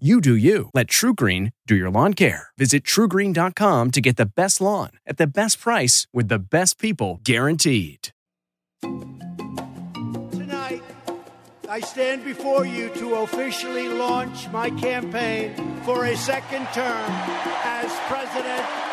You 0.00 0.20
do 0.20 0.34
you. 0.34 0.70
Let 0.74 0.88
TruGreen 0.88 1.52
do 1.68 1.76
your 1.76 1.88
lawn 1.88 2.14
care. 2.14 2.48
Visit 2.58 2.82
trugreen.com 2.82 3.92
to 3.92 4.00
get 4.00 4.16
the 4.16 4.26
best 4.26 4.60
lawn 4.60 4.90
at 5.06 5.18
the 5.18 5.26
best 5.28 5.60
price 5.60 6.08
with 6.12 6.26
the 6.26 6.40
best 6.40 6.80
people 6.80 7.20
guaranteed. 7.22 8.08
Tonight, 10.32 10.82
I 11.68 11.78
stand 11.78 12.24
before 12.24 12.66
you 12.66 12.88
to 12.96 13.14
officially 13.18 13.88
launch 13.88 14.48
my 14.48 14.68
campaign 14.68 15.54
for 15.84 16.06
a 16.06 16.16
second 16.16 16.66
term 16.72 17.10
as 17.62 17.88
President 18.08 18.83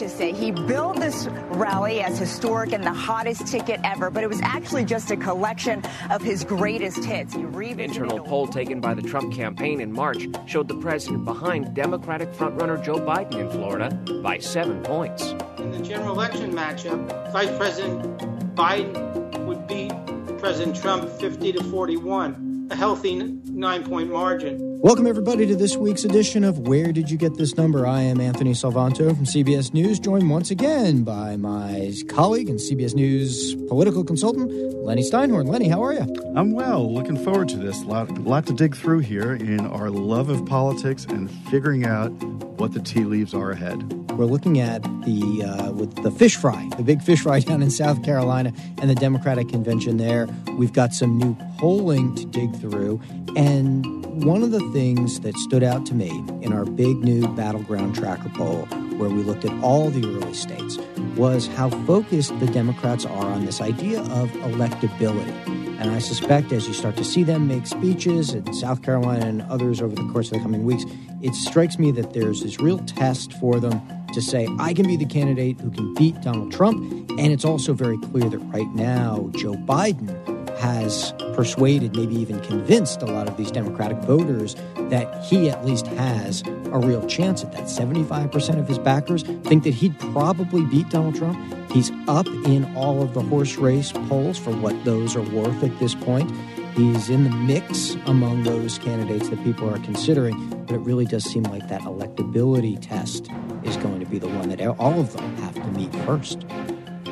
a 0.00 0.04
lot 0.04 0.10
to 0.10 0.16
say. 0.16 0.32
He 0.32 0.50
billed 0.50 0.96
this 0.96 1.26
rally 1.50 2.00
as 2.00 2.18
historic 2.18 2.72
and 2.72 2.84
the 2.84 2.92
hottest 2.92 3.46
ticket 3.46 3.80
ever, 3.84 4.10
but 4.10 4.22
it 4.22 4.28
was 4.28 4.40
actually 4.42 4.84
just 4.84 5.10
a 5.10 5.16
collection 5.16 5.82
of 6.10 6.22
his 6.22 6.44
greatest 6.44 7.04
hits. 7.04 7.34
He 7.34 7.42
Internal 7.42 8.20
poll 8.20 8.46
taken 8.46 8.80
by 8.80 8.94
the 8.94 9.02
Trump 9.02 9.34
campaign 9.34 9.80
in 9.80 9.92
March 9.92 10.26
showed 10.46 10.68
the 10.68 10.76
president 10.76 11.24
behind 11.24 11.74
Democratic 11.74 12.32
frontrunner 12.32 12.82
Joe 12.82 12.96
Biden 12.96 13.34
in 13.34 13.50
Florida 13.50 13.90
by 14.22 14.38
seven 14.38 14.82
points. 14.82 15.30
In 15.58 15.70
the 15.70 15.80
general 15.80 16.14
election 16.14 16.52
matchup, 16.52 17.32
Vice 17.32 17.56
President 17.56 18.18
Biden 18.54 19.46
would 19.46 19.66
beat 19.66 19.92
President 20.38 20.76
Trump 20.76 21.08
50 21.08 21.52
to 21.52 21.64
41, 21.64 22.47
a 22.70 22.76
healthy 22.76 23.16
nine 23.16 23.84
point 23.84 24.10
margin. 24.10 24.78
Welcome, 24.80 25.06
everybody, 25.06 25.46
to 25.46 25.56
this 25.56 25.76
week's 25.76 26.04
edition 26.04 26.44
of 26.44 26.60
Where 26.60 26.92
Did 26.92 27.10
You 27.10 27.16
Get 27.16 27.36
This 27.36 27.56
Number? 27.56 27.86
I 27.86 28.02
am 28.02 28.20
Anthony 28.20 28.52
Salvanto 28.52 29.16
from 29.16 29.24
CBS 29.24 29.72
News, 29.74 29.98
joined 29.98 30.28
once 30.30 30.50
again 30.50 31.02
by 31.02 31.36
my 31.36 31.92
colleague 32.08 32.48
and 32.48 32.58
CBS 32.58 32.94
News 32.94 33.54
political 33.66 34.04
consultant, 34.04 34.50
Lenny 34.84 35.02
Steinhorn. 35.02 35.48
Lenny, 35.48 35.68
how 35.68 35.82
are 35.82 35.94
you? 35.94 36.06
I'm 36.36 36.52
well. 36.52 36.92
Looking 36.92 37.16
forward 37.16 37.48
to 37.50 37.56
this. 37.56 37.82
A 37.82 37.86
lot, 37.86 38.18
lot 38.18 38.46
to 38.46 38.52
dig 38.52 38.76
through 38.76 39.00
here 39.00 39.34
in 39.34 39.60
our 39.60 39.90
love 39.90 40.28
of 40.28 40.44
politics 40.46 41.06
and 41.06 41.30
figuring 41.50 41.84
out 41.86 42.10
what 42.58 42.72
the 42.72 42.80
tea 42.80 43.04
leaves 43.04 43.34
are 43.34 43.50
ahead. 43.50 43.92
We're 44.12 44.26
looking 44.26 44.60
at 44.60 44.82
the 44.82 45.44
uh, 45.44 45.72
with 45.72 46.02
the 46.02 46.10
fish 46.10 46.36
fry, 46.36 46.68
the 46.76 46.82
big 46.82 47.02
fish 47.02 47.20
fry 47.20 47.40
down 47.48 47.62
in 47.62 47.70
South 47.70 48.04
Carolina, 48.04 48.52
and 48.78 48.90
the 48.90 48.94
Democratic 48.94 49.48
convention 49.48 49.96
there. 49.96 50.28
We've 50.56 50.72
got 50.72 50.92
some 50.92 51.18
new 51.18 51.36
polling 51.58 52.14
to 52.14 52.24
dig 52.26 52.54
through, 52.56 53.00
and 53.36 53.84
one 54.24 54.42
of 54.42 54.50
the 54.50 54.60
things 54.72 55.20
that 55.20 55.36
stood 55.36 55.62
out 55.62 55.86
to 55.86 55.94
me 55.94 56.10
in 56.42 56.52
our 56.52 56.64
big 56.64 56.96
new 56.98 57.28
battleground 57.34 57.94
tracker 57.94 58.30
poll, 58.30 58.66
where 58.96 59.08
we 59.08 59.22
looked 59.22 59.44
at 59.44 59.62
all 59.62 59.90
the 59.90 60.04
early 60.04 60.34
states, 60.34 60.78
was 61.16 61.46
how 61.46 61.70
focused 61.86 62.38
the 62.40 62.46
Democrats 62.46 63.04
are 63.04 63.26
on 63.26 63.46
this 63.46 63.60
idea 63.60 64.00
of 64.00 64.30
electability. 64.30 65.34
And 65.80 65.90
I 65.90 66.00
suspect 66.00 66.50
as 66.50 66.66
you 66.66 66.74
start 66.74 66.96
to 66.96 67.04
see 67.04 67.22
them 67.22 67.46
make 67.46 67.66
speeches 67.66 68.34
in 68.34 68.52
South 68.52 68.82
Carolina 68.82 69.26
and 69.26 69.42
others 69.42 69.80
over 69.80 69.94
the 69.94 70.08
course 70.12 70.32
of 70.32 70.38
the 70.38 70.40
coming 70.40 70.64
weeks, 70.64 70.84
it 71.22 71.34
strikes 71.34 71.78
me 71.78 71.92
that 71.92 72.12
there's 72.12 72.42
this 72.42 72.58
real 72.58 72.78
test 72.80 73.32
for 73.34 73.60
them 73.60 73.80
to 74.12 74.20
say, 74.20 74.48
I 74.58 74.74
can 74.74 74.88
be 74.88 74.96
the 74.96 75.06
candidate 75.06 75.60
who 75.60 75.70
can 75.70 75.94
beat 75.94 76.20
Donald 76.22 76.50
Trump. 76.50 76.82
And 77.10 77.32
it's 77.32 77.44
also 77.44 77.72
very 77.72 77.98
clear 77.98 78.28
that 78.28 78.38
right 78.38 78.68
now, 78.74 79.30
Joe 79.36 79.52
Biden 79.52 80.27
has 80.58 81.12
persuaded, 81.34 81.96
maybe 81.96 82.16
even 82.16 82.40
convinced 82.40 83.02
a 83.02 83.06
lot 83.06 83.28
of 83.28 83.36
these 83.36 83.50
Democratic 83.50 83.98
voters 83.98 84.56
that 84.90 85.24
he 85.24 85.48
at 85.48 85.64
least 85.64 85.86
has 85.88 86.42
a 86.72 86.78
real 86.78 87.06
chance 87.06 87.42
at 87.42 87.52
that. 87.52 87.64
75% 87.64 88.58
of 88.58 88.68
his 88.68 88.78
backers 88.78 89.22
think 89.22 89.64
that 89.64 89.74
he'd 89.74 89.98
probably 89.98 90.64
beat 90.66 90.88
Donald 90.90 91.16
Trump. 91.16 91.38
He's 91.72 91.90
up 92.06 92.26
in 92.26 92.64
all 92.76 93.02
of 93.02 93.14
the 93.14 93.22
horse 93.22 93.56
race 93.56 93.92
polls 94.08 94.38
for 94.38 94.50
what 94.52 94.84
those 94.84 95.16
are 95.16 95.22
worth 95.22 95.62
at 95.62 95.78
this 95.78 95.94
point. 95.94 96.30
He's 96.74 97.10
in 97.10 97.24
the 97.24 97.30
mix 97.30 97.96
among 98.06 98.44
those 98.44 98.78
candidates 98.78 99.28
that 99.30 99.42
people 99.42 99.68
are 99.68 99.80
considering, 99.80 100.48
but 100.66 100.76
it 100.76 100.78
really 100.78 101.06
does 101.06 101.24
seem 101.24 101.42
like 101.44 101.66
that 101.68 101.80
electability 101.82 102.78
test 102.80 103.28
is 103.64 103.76
going 103.78 103.98
to 103.98 104.06
be 104.06 104.18
the 104.18 104.28
one 104.28 104.48
that 104.50 104.64
all 104.78 105.00
of 105.00 105.12
them 105.12 105.36
have 105.38 105.54
to 105.54 105.66
meet 105.72 105.92
first. 106.04 106.46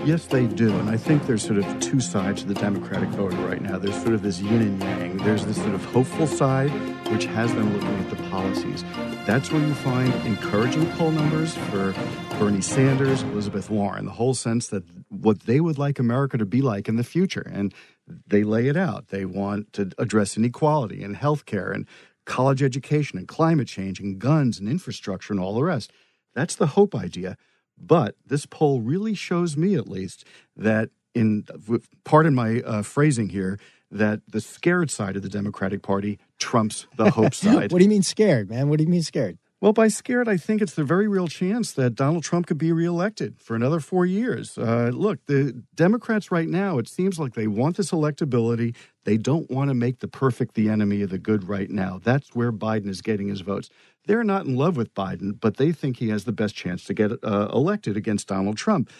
Yes, 0.06 0.26
they 0.26 0.46
do. 0.46 0.70
And 0.78 0.88
I 0.88 0.96
think 0.96 1.26
there's 1.26 1.44
sort 1.44 1.58
of 1.58 1.80
two 1.80 1.98
sides 1.98 2.42
to 2.42 2.46
the 2.46 2.54
Democratic 2.54 3.08
voter 3.08 3.38
right 3.38 3.60
now. 3.60 3.76
There's 3.76 4.00
sort 4.00 4.14
of 4.14 4.22
this 4.22 4.38
yin 4.38 4.62
and 4.62 4.80
yang. 4.80 5.16
There's 5.16 5.44
this 5.44 5.56
sort 5.56 5.74
of 5.74 5.84
hopeful 5.86 6.28
side, 6.28 6.70
which 7.10 7.24
has 7.24 7.52
them 7.54 7.72
looking 7.72 7.98
at 7.98 8.10
the 8.10 8.22
policies. 8.30 8.84
That's 9.26 9.50
where 9.50 9.60
you 9.60 9.74
find 9.74 10.14
encouraging 10.24 10.86
poll 10.92 11.10
numbers 11.10 11.56
for 11.56 11.92
Bernie 12.38 12.60
Sanders, 12.60 13.22
Elizabeth 13.24 13.68
Warren, 13.68 14.04
the 14.04 14.12
whole 14.12 14.34
sense 14.34 14.68
that 14.68 14.84
what 15.08 15.40
they 15.40 15.58
would 15.58 15.76
like 15.76 15.98
America 15.98 16.38
to 16.38 16.46
be 16.46 16.62
like 16.62 16.88
in 16.88 16.94
the 16.94 17.02
future. 17.02 17.50
And 17.52 17.74
they 18.28 18.44
lay 18.44 18.68
it 18.68 18.76
out. 18.76 19.08
They 19.08 19.24
want 19.24 19.72
to 19.72 19.90
address 19.98 20.36
inequality 20.36 21.02
and 21.02 21.16
health 21.16 21.46
care 21.46 21.72
and 21.72 21.84
college 22.26 22.62
education 22.62 23.18
and 23.18 23.26
climate 23.26 23.66
change 23.66 23.98
and 23.98 24.20
guns 24.20 24.60
and 24.60 24.68
infrastructure 24.68 25.32
and 25.32 25.42
all 25.42 25.56
the 25.56 25.64
rest. 25.64 25.92
That's 26.32 26.54
the 26.54 26.68
hope 26.68 26.94
idea. 26.94 27.36
But 27.78 28.16
this 28.26 28.46
poll 28.46 28.80
really 28.80 29.14
shows 29.14 29.56
me, 29.56 29.74
at 29.74 29.88
least, 29.88 30.24
that 30.56 30.90
in 31.14 31.44
pardon 32.04 32.34
my 32.34 32.60
uh, 32.60 32.82
phrasing 32.82 33.28
here, 33.30 33.58
that 33.90 34.20
the 34.28 34.40
scared 34.40 34.90
side 34.90 35.16
of 35.16 35.22
the 35.22 35.28
Democratic 35.28 35.82
Party 35.82 36.18
trumps 36.38 36.86
the 36.96 37.10
hope 37.10 37.34
side. 37.34 37.72
what 37.72 37.78
do 37.78 37.84
you 37.84 37.90
mean 37.90 38.02
scared, 38.02 38.50
man? 38.50 38.68
What 38.68 38.78
do 38.78 38.84
you 38.84 38.90
mean 38.90 39.02
scared? 39.02 39.38
Well, 39.58 39.72
by 39.72 39.88
scared, 39.88 40.28
I 40.28 40.36
think 40.36 40.60
it's 40.60 40.74
the 40.74 40.84
very 40.84 41.08
real 41.08 41.28
chance 41.28 41.72
that 41.72 41.94
Donald 41.94 42.22
Trump 42.22 42.46
could 42.46 42.58
be 42.58 42.72
reelected 42.72 43.40
for 43.40 43.56
another 43.56 43.80
four 43.80 44.04
years. 44.04 44.58
Uh, 44.58 44.90
look, 44.92 45.24
the 45.26 45.62
Democrats 45.74 46.30
right 46.30 46.46
now, 46.46 46.76
it 46.76 46.88
seems 46.88 47.18
like 47.18 47.32
they 47.32 47.46
want 47.46 47.78
this 47.78 47.90
electability. 47.90 48.76
They 49.04 49.16
don't 49.16 49.50
want 49.50 49.70
to 49.70 49.74
make 49.74 50.00
the 50.00 50.08
perfect 50.08 50.56
the 50.56 50.68
enemy 50.68 51.00
of 51.00 51.08
the 51.08 51.16
good 51.18 51.48
right 51.48 51.70
now. 51.70 51.98
That's 52.04 52.34
where 52.34 52.52
Biden 52.52 52.88
is 52.88 53.00
getting 53.00 53.28
his 53.28 53.40
votes. 53.40 53.70
They're 54.06 54.24
not 54.24 54.44
in 54.44 54.56
love 54.56 54.76
with 54.76 54.94
Biden, 54.94 55.40
but 55.40 55.56
they 55.56 55.72
think 55.72 55.96
he 55.96 56.10
has 56.10 56.24
the 56.24 56.32
best 56.32 56.54
chance 56.54 56.84
to 56.84 56.94
get 56.94 57.12
uh, 57.24 57.48
elected 57.50 57.96
against 57.96 58.28
Donald 58.28 58.58
Trump. 58.58 58.90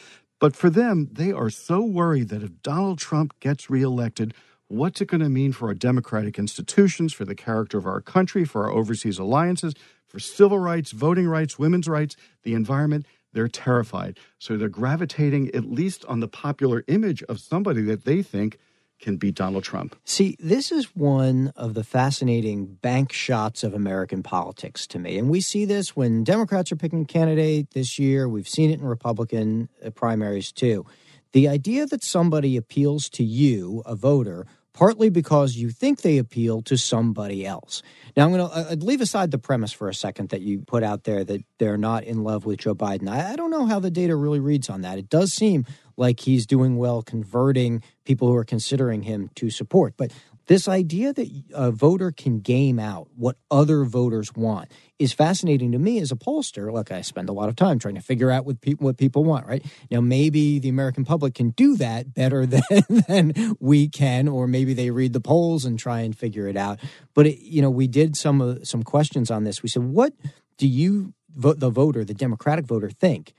But 0.41 0.57
for 0.57 0.71
them, 0.71 1.11
they 1.13 1.33
are 1.33 1.51
so 1.51 1.83
worried 1.83 2.31
that 2.31 2.43
if 2.43 2.63
Donald 2.63 2.99
Trump 2.99 3.39
gets 3.41 3.69
reelected, 3.69 4.33
what's 4.69 5.03
it 5.03 5.09
going 5.09 5.21
to 5.21 5.29
mean 5.29 5.53
for 5.53 5.69
our 5.69 5.75
democratic 5.75 6.39
institutions, 6.39 7.13
for 7.13 7.27
the 7.27 7.35
character 7.35 7.77
of 7.77 7.87
our 7.87 8.01
country, 8.01 8.47
for 8.47 8.65
our 8.65 8.71
overseas 8.71 9.19
alliances, 9.19 9.75
for 10.07 10.19
civil 10.19 10.59
rights, 10.59 10.93
voting 10.93 11.27
rights, 11.27 11.59
women's 11.59 11.89
rights, 11.89 12.17
the 12.43 12.55
environment? 12.55 13.07
They're 13.33 13.49
terrified. 13.49 14.19
So 14.39 14.57
they're 14.57 14.69
gravitating 14.69 15.55
at 15.55 15.65
least 15.65 16.05
on 16.07 16.21
the 16.21 16.29
popular 16.29 16.85
image 16.89 17.23
of 17.25 17.39
somebody 17.39 17.83
that 17.83 18.05
they 18.05 18.23
think 18.23 18.59
can 18.99 19.17
beat 19.17 19.35
Donald 19.35 19.63
Trump. 19.63 19.95
See, 20.05 20.37
this 20.39 20.73
is 20.73 20.97
one 20.97 21.53
of 21.55 21.75
the 21.75 21.85
fascinating 21.85 22.67
bank 22.67 23.13
shots 23.13 23.63
of 23.63 23.75
American 23.75 24.23
politics 24.23 24.87
to 24.89 24.99
me. 24.99 25.19
And 25.19 25.29
we 25.29 25.41
see 25.41 25.65
this 25.65 25.95
when 25.95 26.25
Democrats 26.25 26.73
are 26.73 26.77
picking 26.77 27.03
a 27.03 27.07
candidate 27.07 27.73
this 27.73 27.99
year. 27.99 28.29
We've 28.29 28.49
seen 28.49 28.71
it 28.71 28.81
in 28.81 28.87
Republican 28.87 29.69
uh, 29.85 29.91
primaries 29.91 30.51
too. 30.51 30.87
The 31.33 31.49
idea 31.49 31.85
that 31.87 32.03
somebody 32.03 32.57
appeals 32.57 33.11
to 33.11 33.25
you, 33.25 33.83
a 33.85 33.95
voter, 33.95 34.47
partly 34.77 35.09
because 35.09 35.57
you 35.57 35.71
think 35.71 36.03
they 36.03 36.19
appeal 36.19 36.61
to 36.61 36.77
somebody 36.77 37.47
else. 37.47 37.83
Now, 38.15 38.27
I'm 38.27 38.33
going 38.33 38.49
to 38.49 38.73
uh, 38.73 38.75
leave 38.79 39.01
aside 39.01 39.31
the 39.31 39.39
premise 39.39 39.73
for 39.73 39.89
a 39.89 39.95
second 39.95 40.29
that 40.29 40.43
you 40.43 40.61
put 40.61 40.83
out 40.83 41.05
there 41.05 41.25
that 41.25 41.43
they're 41.59 41.79
not 41.79 42.05
in 42.05 42.23
love 42.23 42.45
with 42.45 42.61
Joe 42.61 42.75
Biden. 42.75 43.09
I, 43.09 43.33
I 43.33 43.37
don't 43.37 43.51
know 43.51 43.65
how 43.65 43.81
the 43.81 43.91
data 43.91 44.15
really 44.15 44.39
reads 44.39 44.69
on 44.69 44.83
that. 44.83 44.99
It 44.99 45.09
does 45.09 45.33
seem 45.33 45.65
like 45.97 46.21
he's 46.21 46.47
doing 46.47 46.77
well 46.77 47.03
converting 47.03 47.83
people 48.05 48.29
who 48.29 48.35
are 48.35 48.45
considering 48.45 49.03
him 49.03 49.31
to 49.37 49.51
support. 49.51 49.95
But 49.97 50.13
this 50.47 50.69
idea 50.69 51.13
that 51.13 51.29
a 51.55 51.73
voter 51.73 52.13
can 52.13 52.39
game 52.39 52.79
out 52.79 53.09
what 53.17 53.37
other 53.51 53.85
voters 53.85 54.33
want 54.35 54.71
is 54.99 55.13
fascinating 55.13 55.73
to 55.73 55.79
me 55.79 55.99
as 55.99 56.13
a 56.13 56.17
pollster. 56.17 56.73
Look, 56.73 56.93
I 56.93 57.01
spend 57.01 57.29
a 57.29 57.33
lot 57.33 57.49
of 57.49 57.57
time 57.57 57.81
trying 57.81 57.97
to 57.97 58.01
figure 58.01 58.31
out 58.31 58.47
what 58.47 58.61
people 58.61 58.87
what 58.87 58.97
people 58.97 59.25
want. 59.25 59.47
Right 59.47 59.65
now, 59.91 60.01
maybe 60.01 60.61
the 60.61 60.69
American 60.69 61.05
public 61.05 61.35
can 61.35 61.51
do 61.51 61.77
that 61.77 62.15
better 62.15 62.47
than 62.47 62.63
than 63.09 63.57
we 63.59 63.89
can, 63.89 64.29
or 64.29 64.47
maybe 64.47 64.73
they 64.73 64.91
read 64.91 65.13
the 65.13 65.21
polls 65.21 65.65
and 65.65 65.79
try 65.79 66.01
and 66.01 66.17
figure 66.17 66.47
it 66.47 66.57
out. 66.57 66.79
But 67.15 67.27
it, 67.27 67.39
you 67.41 67.61
know, 67.61 67.71
we 67.71 67.89
did 67.89 68.17
some 68.17 68.41
uh, 68.41 68.57
some 68.63 68.85
questions 68.85 69.31
on 69.31 69.45
this. 69.45 69.63
We 69.63 69.69
said, 69.69 69.83
what 69.83 70.13
do 70.59 70.69
you, 70.69 71.13
the 71.35 71.71
voter, 71.71 72.05
the 72.05 72.15
Democratic 72.15 72.67
voter, 72.67 72.89
think 72.89 73.35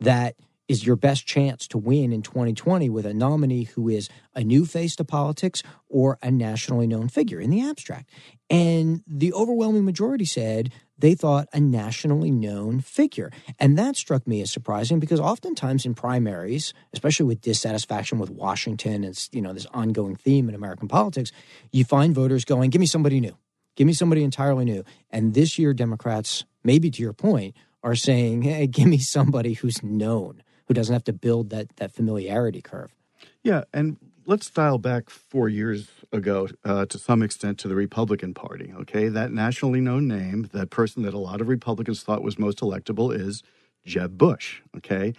that 0.00 0.36
is 0.72 0.86
your 0.86 0.96
best 0.96 1.26
chance 1.26 1.68
to 1.68 1.78
win 1.78 2.12
in 2.12 2.22
2020 2.22 2.88
with 2.88 3.06
a 3.06 3.12
nominee 3.12 3.64
who 3.64 3.88
is 3.88 4.08
a 4.34 4.42
new 4.42 4.64
face 4.64 4.96
to 4.96 5.04
politics 5.04 5.62
or 5.88 6.18
a 6.22 6.30
nationally 6.30 6.86
known 6.86 7.08
figure 7.08 7.38
in 7.38 7.50
the 7.50 7.60
abstract. 7.60 8.08
And 8.48 9.02
the 9.06 9.32
overwhelming 9.34 9.84
majority 9.84 10.24
said 10.24 10.72
they 10.98 11.14
thought 11.14 11.48
a 11.52 11.60
nationally 11.60 12.30
known 12.30 12.80
figure. 12.80 13.30
And 13.58 13.76
that 13.78 13.96
struck 13.96 14.26
me 14.26 14.40
as 14.40 14.50
surprising 14.50 14.98
because 14.98 15.20
oftentimes 15.20 15.84
in 15.84 15.94
primaries, 15.94 16.72
especially 16.94 17.26
with 17.26 17.42
dissatisfaction 17.42 18.18
with 18.18 18.30
Washington, 18.30 19.04
it's 19.04 19.28
you 19.32 19.42
know 19.42 19.52
this 19.52 19.66
ongoing 19.74 20.16
theme 20.16 20.48
in 20.48 20.54
American 20.54 20.88
politics, 20.88 21.32
you 21.70 21.84
find 21.84 22.14
voters 22.14 22.44
going, 22.44 22.70
"Give 22.70 22.80
me 22.80 22.86
somebody 22.86 23.20
new. 23.20 23.36
Give 23.76 23.86
me 23.86 23.92
somebody 23.92 24.24
entirely 24.24 24.64
new." 24.64 24.84
And 25.10 25.34
this 25.34 25.58
year 25.58 25.74
Democrats, 25.74 26.44
maybe 26.64 26.90
to 26.90 27.02
your 27.02 27.12
point, 27.12 27.54
are 27.82 27.96
saying, 27.96 28.42
"Hey, 28.42 28.66
give 28.66 28.86
me 28.86 28.98
somebody 28.98 29.54
who's 29.54 29.82
known, 29.82 30.41
who 30.66 30.74
doesn't 30.74 30.92
have 30.92 31.04
to 31.04 31.12
build 31.12 31.50
that 31.50 31.76
that 31.76 31.92
familiarity 31.92 32.62
curve." 32.62 32.94
Yeah, 33.42 33.64
and 33.72 33.96
let's 34.26 34.50
dial 34.50 34.78
back 34.78 35.10
four 35.10 35.48
years 35.48 35.90
ago 36.12 36.48
uh, 36.64 36.86
to 36.86 36.98
some 36.98 37.22
extent 37.22 37.58
to 37.60 37.68
the 37.68 37.74
Republican 37.74 38.34
Party. 38.34 38.72
Okay, 38.80 39.08
that 39.08 39.32
nationally 39.32 39.80
known 39.80 40.06
name, 40.06 40.48
that 40.52 40.70
person 40.70 41.02
that 41.02 41.14
a 41.14 41.18
lot 41.18 41.40
of 41.40 41.48
Republicans 41.48 42.02
thought 42.02 42.22
was 42.22 42.38
most 42.38 42.60
electable, 42.60 43.14
is 43.14 43.42
Jeb 43.84 44.16
Bush. 44.18 44.60
Okay. 44.76 45.14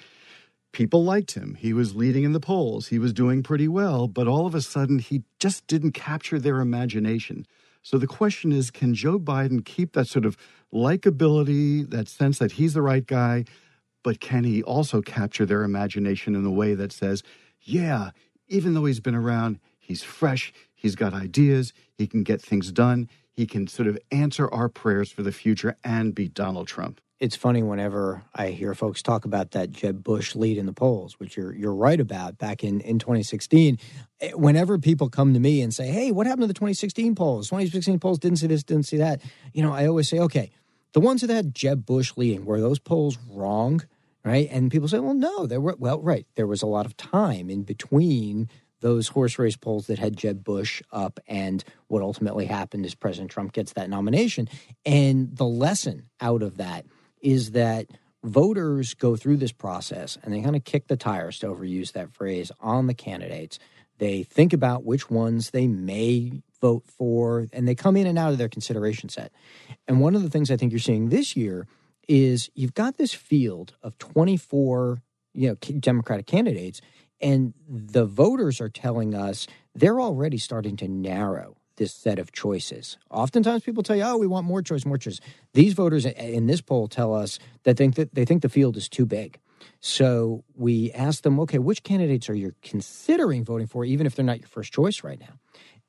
People 0.71 1.03
liked 1.03 1.33
him. 1.33 1.53
He 1.53 1.71
was 1.71 1.95
leading 1.95 2.23
in 2.23 2.31
the 2.31 2.39
polls. 2.39 2.87
He 2.87 2.97
was 2.97 3.13
doing 3.13 3.43
pretty 3.43 3.67
well, 3.67 4.07
but 4.07 4.27
all 4.27 4.47
of 4.47 4.55
a 4.55 4.61
sudden 4.61 4.97
he 4.97 5.21
just 5.39 5.67
didn't 5.67 5.91
capture 5.91 6.39
their 6.39 6.61
imagination. 6.61 7.45
So 7.83 7.99
the 7.99 8.07
question 8.07 8.51
is 8.51 8.71
can 8.71 8.95
Joe 8.95 9.19
Biden 9.19 9.63
keep 9.63 9.93
that 9.93 10.07
sort 10.07 10.25
of 10.25 10.35
likability, 10.73 11.87
that 11.91 12.07
sense 12.07 12.39
that 12.39 12.53
he's 12.53 12.73
the 12.73 12.81
right 12.81 13.05
guy, 13.05 13.45
but 14.03 14.19
can 14.19 14.43
he 14.43 14.61
also 14.61 15.01
capture 15.01 15.45
their 15.45 15.63
imagination 15.63 16.35
in 16.35 16.45
a 16.45 16.51
way 16.51 16.75
that 16.75 16.91
says, 16.91 17.23
yeah, 17.61 18.11
even 18.47 18.73
though 18.73 18.85
he's 18.85 18.99
been 18.99 19.15
around, 19.15 19.59
he's 19.79 20.03
fresh, 20.03 20.53
he's 20.73 20.95
got 20.95 21.13
ideas, 21.13 21.73
he 21.93 22.05
can 22.05 22.23
get 22.23 22.41
things 22.41 22.71
done, 22.71 23.09
he 23.31 23.47
can 23.47 23.67
sort 23.67 23.87
of 23.87 23.97
answer 24.11 24.53
our 24.53 24.69
prayers 24.69 25.11
for 25.11 25.23
the 25.23 25.31
future 25.31 25.77
and 25.83 26.13
beat 26.13 26.33
Donald 26.33 26.67
Trump. 26.67 27.01
It's 27.19 27.37
funny 27.37 27.63
whenever 27.63 28.23
I 28.35 28.49
hear 28.49 28.75
folks 28.75 29.01
talk 29.01 29.23
about 29.23 29.51
that 29.51 29.71
Jeb 29.71 30.03
Bush 30.03 30.35
lead 30.35 30.57
in 30.57 30.65
the 30.65 30.73
polls, 30.73 31.19
which 31.21 31.37
you're 31.37 31.55
you're 31.55 31.73
right 31.73 31.99
about 31.99 32.37
back 32.37 32.65
in, 32.65 32.81
in 32.81 32.99
2016. 32.99 33.79
Eh, 34.19 34.31
whenever 34.31 34.77
people 34.77 35.09
come 35.09 35.33
to 35.33 35.39
me 35.39 35.61
and 35.61 35.73
say, 35.73 35.87
Hey, 35.87 36.11
what 36.11 36.27
happened 36.27 36.43
to 36.43 36.47
the 36.47 36.53
2016 36.53 37.15
polls? 37.15 37.47
2016 37.47 37.97
polls 37.99 38.19
didn't 38.19 38.39
see 38.39 38.47
this, 38.47 38.63
didn't 38.63 38.87
see 38.87 38.97
that. 38.97 39.21
You 39.53 39.63
know, 39.63 39.71
I 39.71 39.87
always 39.87 40.09
say, 40.09 40.19
Okay, 40.19 40.51
the 40.91 40.99
ones 40.99 41.21
that 41.21 41.29
had 41.29 41.55
Jeb 41.55 41.85
Bush 41.85 42.11
leading, 42.17 42.43
were 42.43 42.59
those 42.59 42.79
polls 42.79 43.17
wrong? 43.29 43.81
Right? 44.23 44.47
And 44.51 44.71
people 44.71 44.87
say, 44.87 44.99
well, 44.99 45.13
no, 45.13 45.45
there 45.45 45.61
were, 45.61 45.75
well, 45.77 46.01
right. 46.01 46.25
There 46.35 46.47
was 46.47 46.61
a 46.61 46.67
lot 46.67 46.85
of 46.85 46.95
time 46.97 47.49
in 47.49 47.63
between 47.63 48.49
those 48.79 49.09
horse 49.09 49.39
race 49.39 49.55
polls 49.55 49.87
that 49.87 49.97
had 49.97 50.17
Jeb 50.17 50.43
Bush 50.43 50.81
up 50.91 51.19
and 51.25 51.63
what 51.87 52.01
ultimately 52.01 52.45
happened 52.45 52.85
is 52.85 52.95
President 52.95 53.31
Trump 53.31 53.53
gets 53.53 53.73
that 53.73 53.89
nomination. 53.89 54.49
And 54.85 55.35
the 55.35 55.45
lesson 55.45 56.09
out 56.19 56.43
of 56.43 56.57
that 56.57 56.85
is 57.21 57.51
that 57.51 57.87
voters 58.23 58.93
go 58.93 59.15
through 59.15 59.37
this 59.37 59.53
process 59.53 60.17
and 60.21 60.33
they 60.33 60.41
kind 60.41 60.55
of 60.55 60.65
kick 60.65 60.87
the 60.87 60.97
tires, 60.97 61.39
to 61.39 61.47
overuse 61.47 61.93
that 61.93 62.13
phrase, 62.13 62.51
on 62.59 62.87
the 62.87 62.93
candidates. 62.93 63.57
They 63.99 64.23
think 64.23 64.51
about 64.51 64.83
which 64.83 65.09
ones 65.09 65.51
they 65.51 65.67
may 65.67 66.41
vote 66.59 66.83
for, 66.85 67.47
and 67.53 67.67
they 67.67 67.75
come 67.75 67.95
in 67.95 68.07
and 68.07 68.17
out 68.17 68.31
of 68.31 68.37
their 68.37 68.49
consideration 68.49 69.07
set. 69.07 69.31
And 69.87 70.01
one 70.01 70.15
of 70.15 70.23
the 70.23 70.29
things 70.29 70.49
I 70.49 70.57
think 70.57 70.71
you're 70.71 70.79
seeing 70.79 71.09
this 71.09 71.35
year 71.35 71.67
is 72.07 72.49
you've 72.55 72.73
got 72.73 72.97
this 72.97 73.13
field 73.13 73.73
of 73.81 73.97
24 73.97 75.01
you 75.33 75.49
know 75.49 75.55
democratic 75.79 76.27
candidates 76.27 76.81
and 77.21 77.53
the 77.67 78.05
voters 78.05 78.59
are 78.59 78.69
telling 78.69 79.15
us 79.15 79.47
they're 79.73 80.01
already 80.01 80.37
starting 80.37 80.75
to 80.77 80.87
narrow 80.87 81.57
this 81.77 81.93
set 81.93 82.19
of 82.19 82.31
choices. 82.31 82.97
Oftentimes 83.09 83.63
people 83.63 83.81
tell 83.81 83.95
you, 83.95 84.03
"Oh, 84.03 84.17
we 84.17 84.27
want 84.27 84.45
more 84.45 84.61
choice, 84.61 84.85
more 84.85 84.97
choice." 84.97 85.19
These 85.53 85.73
voters 85.73 86.05
in 86.05 86.45
this 86.45 86.61
poll 86.61 86.87
tell 86.87 87.15
us 87.15 87.39
that 87.63 87.77
think 87.77 87.95
that 87.95 88.13
they 88.13 88.25
think 88.25 88.41
the 88.41 88.49
field 88.49 88.77
is 88.77 88.87
too 88.87 89.05
big. 89.05 89.39
So 89.79 90.43
we 90.55 90.91
ask 90.91 91.23
them, 91.23 91.39
"Okay, 91.39 91.57
which 91.57 91.83
candidates 91.83 92.29
are 92.29 92.35
you 92.35 92.53
considering 92.61 93.43
voting 93.43 93.67
for 93.67 93.85
even 93.85 94.05
if 94.05 94.15
they're 94.15 94.25
not 94.25 94.39
your 94.39 94.47
first 94.47 94.71
choice 94.71 95.03
right 95.03 95.19
now?" 95.19 95.39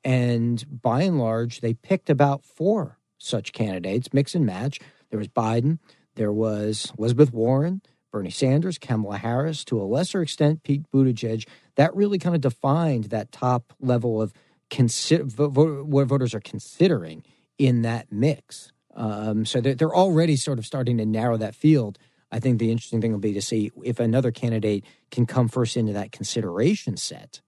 And 0.03 0.81
by 0.81 1.01
and 1.03 1.19
large, 1.19 1.61
they 1.61 1.73
picked 1.73 2.09
about 2.09 2.43
four 2.43 2.99
such 3.17 3.53
candidates, 3.53 4.13
mix 4.13 4.35
and 4.35 4.45
match. 4.45 4.79
There 5.09 5.19
was 5.19 5.27
Biden, 5.27 5.79
there 6.15 6.31
was 6.31 6.91
Elizabeth 6.97 7.33
Warren, 7.33 7.81
Bernie 8.11 8.29
Sanders, 8.29 8.77
Kamala 8.77 9.17
Harris, 9.17 9.65
to 9.65 9.81
a 9.81 9.83
lesser 9.83 10.21
extent, 10.21 10.63
Pete 10.63 10.89
Buttigieg. 10.91 11.47
That 11.75 11.95
really 11.95 12.17
kind 12.17 12.35
of 12.35 12.41
defined 12.41 13.05
that 13.05 13.31
top 13.31 13.73
level 13.79 14.21
of 14.21 14.33
consider 14.69 15.25
what 15.25 16.07
voters 16.07 16.33
are 16.33 16.39
considering 16.39 17.23
in 17.57 17.81
that 17.81 18.11
mix. 18.11 18.71
Um, 18.95 19.45
so 19.45 19.59
they're, 19.59 19.75
they're 19.75 19.95
already 19.95 20.37
sort 20.37 20.59
of 20.59 20.65
starting 20.65 20.97
to 20.97 21.05
narrow 21.05 21.37
that 21.37 21.55
field. 21.55 21.97
I 22.31 22.39
think 22.39 22.59
the 22.59 22.71
interesting 22.71 23.01
thing 23.01 23.11
will 23.11 23.19
be 23.19 23.33
to 23.33 23.41
see 23.41 23.71
if 23.83 23.99
another 23.99 24.31
candidate 24.31 24.85
can 25.11 25.25
come 25.25 25.47
first 25.47 25.77
into 25.77 25.93
that 25.93 26.11
consideration 26.11 26.97
set 26.97 27.41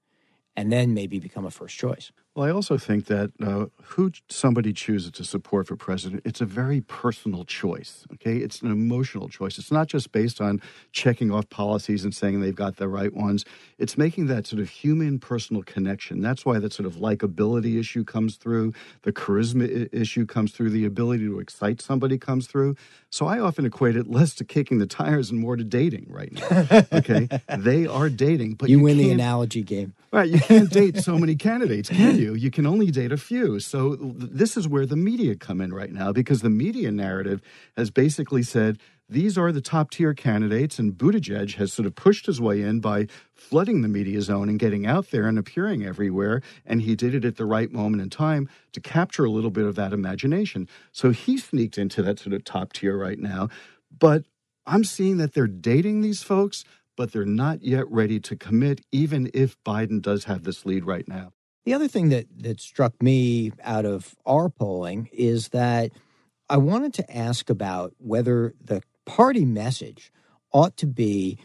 and 0.55 0.71
then 0.71 0.93
maybe 0.93 1.19
become 1.19 1.45
a 1.45 1.51
first 1.51 1.77
choice. 1.77 2.11
Well, 2.37 2.45
I 2.45 2.51
also 2.51 2.77
think 2.77 3.07
that 3.07 3.31
uh, 3.43 3.65
who 3.81 4.11
somebody 4.29 4.71
chooses 4.71 5.09
to 5.13 5.23
support 5.23 5.65
for 5.65 5.75
president, 5.75 6.21
it's 6.23 6.39
a 6.39 6.45
very 6.45 6.81
personal 6.81 7.45
choice. 7.45 8.05
Okay, 8.13 8.37
it's 8.37 8.61
an 8.61 8.69
emotional 8.69 9.27
choice. 9.27 9.57
It's 9.57 9.71
not 9.71 9.87
just 9.87 10.11
based 10.11 10.39
on 10.39 10.61
checking 10.91 11.31
off 11.31 11.49
policies 11.49 12.03
and 12.03 12.13
saying 12.13 12.39
they've 12.39 12.53
got 12.53 12.75
the 12.75 12.87
right 12.87 13.11
ones. 13.11 13.43
It's 13.79 13.97
making 13.97 14.27
that 14.27 14.45
sort 14.45 14.61
of 14.61 14.69
human, 14.69 15.17
personal 15.17 15.63
connection. 15.63 16.21
That's 16.21 16.45
why 16.45 16.59
that 16.59 16.73
sort 16.73 16.85
of 16.85 16.97
likability 16.97 17.79
issue 17.79 18.03
comes 18.03 18.35
through, 18.35 18.71
the 19.01 19.11
charisma 19.11 19.89
issue 19.91 20.27
comes 20.27 20.51
through, 20.51 20.69
the 20.69 20.85
ability 20.85 21.25
to 21.25 21.39
excite 21.39 21.81
somebody 21.81 22.19
comes 22.19 22.45
through. 22.45 22.75
So 23.09 23.25
I 23.25 23.39
often 23.39 23.65
equate 23.65 23.95
it 23.95 24.11
less 24.11 24.35
to 24.35 24.43
kicking 24.43 24.77
the 24.77 24.85
tires 24.85 25.31
and 25.31 25.39
more 25.39 25.55
to 25.55 25.63
dating 25.63 26.05
right 26.07 26.31
now. 26.31 26.85
Okay, 26.93 27.29
they 27.57 27.87
are 27.87 28.09
dating, 28.09 28.55
but 28.55 28.69
you, 28.69 28.77
you 28.77 28.83
win 28.83 28.99
the 28.99 29.09
analogy 29.09 29.63
game. 29.63 29.95
Right, 30.11 30.29
you 30.29 30.39
can't 30.39 30.69
date 30.69 30.97
so 30.97 31.17
many 31.17 31.35
candidates, 31.35 31.89
can 31.89 32.17
you? 32.17 32.26
You 32.33 32.51
can 32.51 32.65
only 32.65 32.91
date 32.91 33.11
a 33.11 33.17
few. 33.17 33.59
So 33.59 33.95
this 33.95 34.57
is 34.57 34.67
where 34.67 34.85
the 34.85 34.95
media 34.95 35.35
come 35.35 35.61
in 35.61 35.73
right 35.73 35.91
now 35.91 36.11
because 36.11 36.41
the 36.41 36.49
media 36.49 36.91
narrative 36.91 37.41
has 37.75 37.91
basically 37.91 38.43
said 38.43 38.79
these 39.09 39.37
are 39.37 39.51
the 39.51 39.61
top 39.61 39.91
tier 39.91 40.13
candidates, 40.13 40.79
and 40.79 40.93
Buttigieg 40.93 41.55
has 41.55 41.71
sort 41.71 41.85
of 41.85 41.95
pushed 41.95 42.25
his 42.25 42.41
way 42.41 42.61
in 42.61 42.81
by 42.81 43.07
flooding 43.33 43.81
the 43.81 43.87
media 43.87 44.21
zone 44.21 44.49
and 44.49 44.59
getting 44.59 44.85
out 44.85 45.11
there 45.11 45.27
and 45.27 45.39
appearing 45.39 45.85
everywhere. 45.85 46.41
And 46.65 46.81
he 46.81 46.95
did 46.95 47.15
it 47.15 47.23
at 47.23 47.37
the 47.37 47.45
right 47.45 47.71
moment 47.71 48.01
in 48.01 48.09
time 48.09 48.49
to 48.73 48.81
capture 48.81 49.23
a 49.23 49.29
little 49.29 49.51
bit 49.51 49.65
of 49.65 49.75
that 49.75 49.93
imagination. 49.93 50.67
So 50.91 51.11
he 51.11 51.37
sneaked 51.37 51.77
into 51.77 52.01
that 52.03 52.19
sort 52.19 52.33
of 52.33 52.43
top 52.43 52.73
tier 52.73 52.97
right 52.97 53.19
now. 53.19 53.47
But 53.97 54.25
I'm 54.65 54.83
seeing 54.83 55.17
that 55.17 55.33
they're 55.33 55.47
dating 55.47 56.01
these 56.01 56.21
folks 56.21 56.65
but 56.97 57.11
they're 57.11 57.23
not 57.23 57.63
yet 57.63 57.89
ready 57.89 58.19
to 58.19 58.35
commit, 58.35 58.81
even 58.91 59.29
if 59.33 59.55
Biden 59.63 60.01
does 60.01 60.25
have 60.25 60.43
this 60.43 60.65
lead 60.65 60.83
right 60.83 61.07
now. 61.07 61.31
The 61.67 61.73
other 61.73 61.89
thing 61.89 62.07
that, 62.09 62.27
that 62.37 62.61
struck 62.61 63.03
me 63.03 63.51
out 63.61 63.83
of 63.83 64.15
our 64.25 64.47
polling 64.47 65.09
is 65.11 65.49
that 65.49 65.91
I 66.49 66.55
wanted 66.55 66.93
to 66.93 67.13
ask 67.13 67.49
about 67.49 67.93
whether 67.97 68.53
the 68.63 68.81
party 69.05 69.43
message 69.43 70.13
ought 70.53 70.77
to 70.77 70.87
be 70.87 71.37